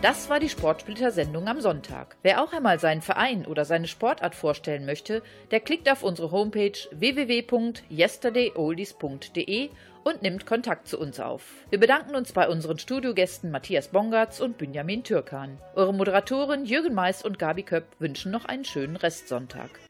Das 0.00 0.30
war 0.30 0.38
die 0.38 0.48
Sportsplitter-Sendung 0.48 1.48
am 1.48 1.60
Sonntag. 1.60 2.14
Wer 2.22 2.40
auch 2.40 2.52
einmal 2.52 2.78
seinen 2.78 3.02
Verein 3.02 3.44
oder 3.44 3.64
seine 3.64 3.88
Sportart 3.88 4.36
vorstellen 4.36 4.86
möchte, 4.86 5.22
der 5.50 5.58
klickt 5.58 5.90
auf 5.90 6.04
unsere 6.04 6.30
Homepage 6.30 6.78
www.yesterdayoldies.de 6.92 9.70
und 10.04 10.22
nimmt 10.22 10.46
Kontakt 10.46 10.86
zu 10.86 11.00
uns 11.00 11.18
auf. 11.18 11.42
Wir 11.70 11.80
bedanken 11.80 12.14
uns 12.14 12.30
bei 12.30 12.48
unseren 12.48 12.78
Studiogästen 12.78 13.50
Matthias 13.50 13.88
Bongartz 13.88 14.38
und 14.38 14.56
Benjamin 14.56 15.02
Türkan. 15.02 15.58
Eure 15.74 15.92
Moderatoren 15.92 16.64
Jürgen 16.64 16.94
Mais 16.94 17.24
und 17.24 17.40
Gabi 17.40 17.64
Köpp 17.64 17.86
wünschen 17.98 18.30
noch 18.30 18.44
einen 18.44 18.64
schönen 18.64 18.94
Restsonntag. 18.94 19.80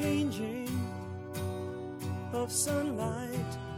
Changing 0.00 0.66
of 2.32 2.50
sunlight 2.50 3.69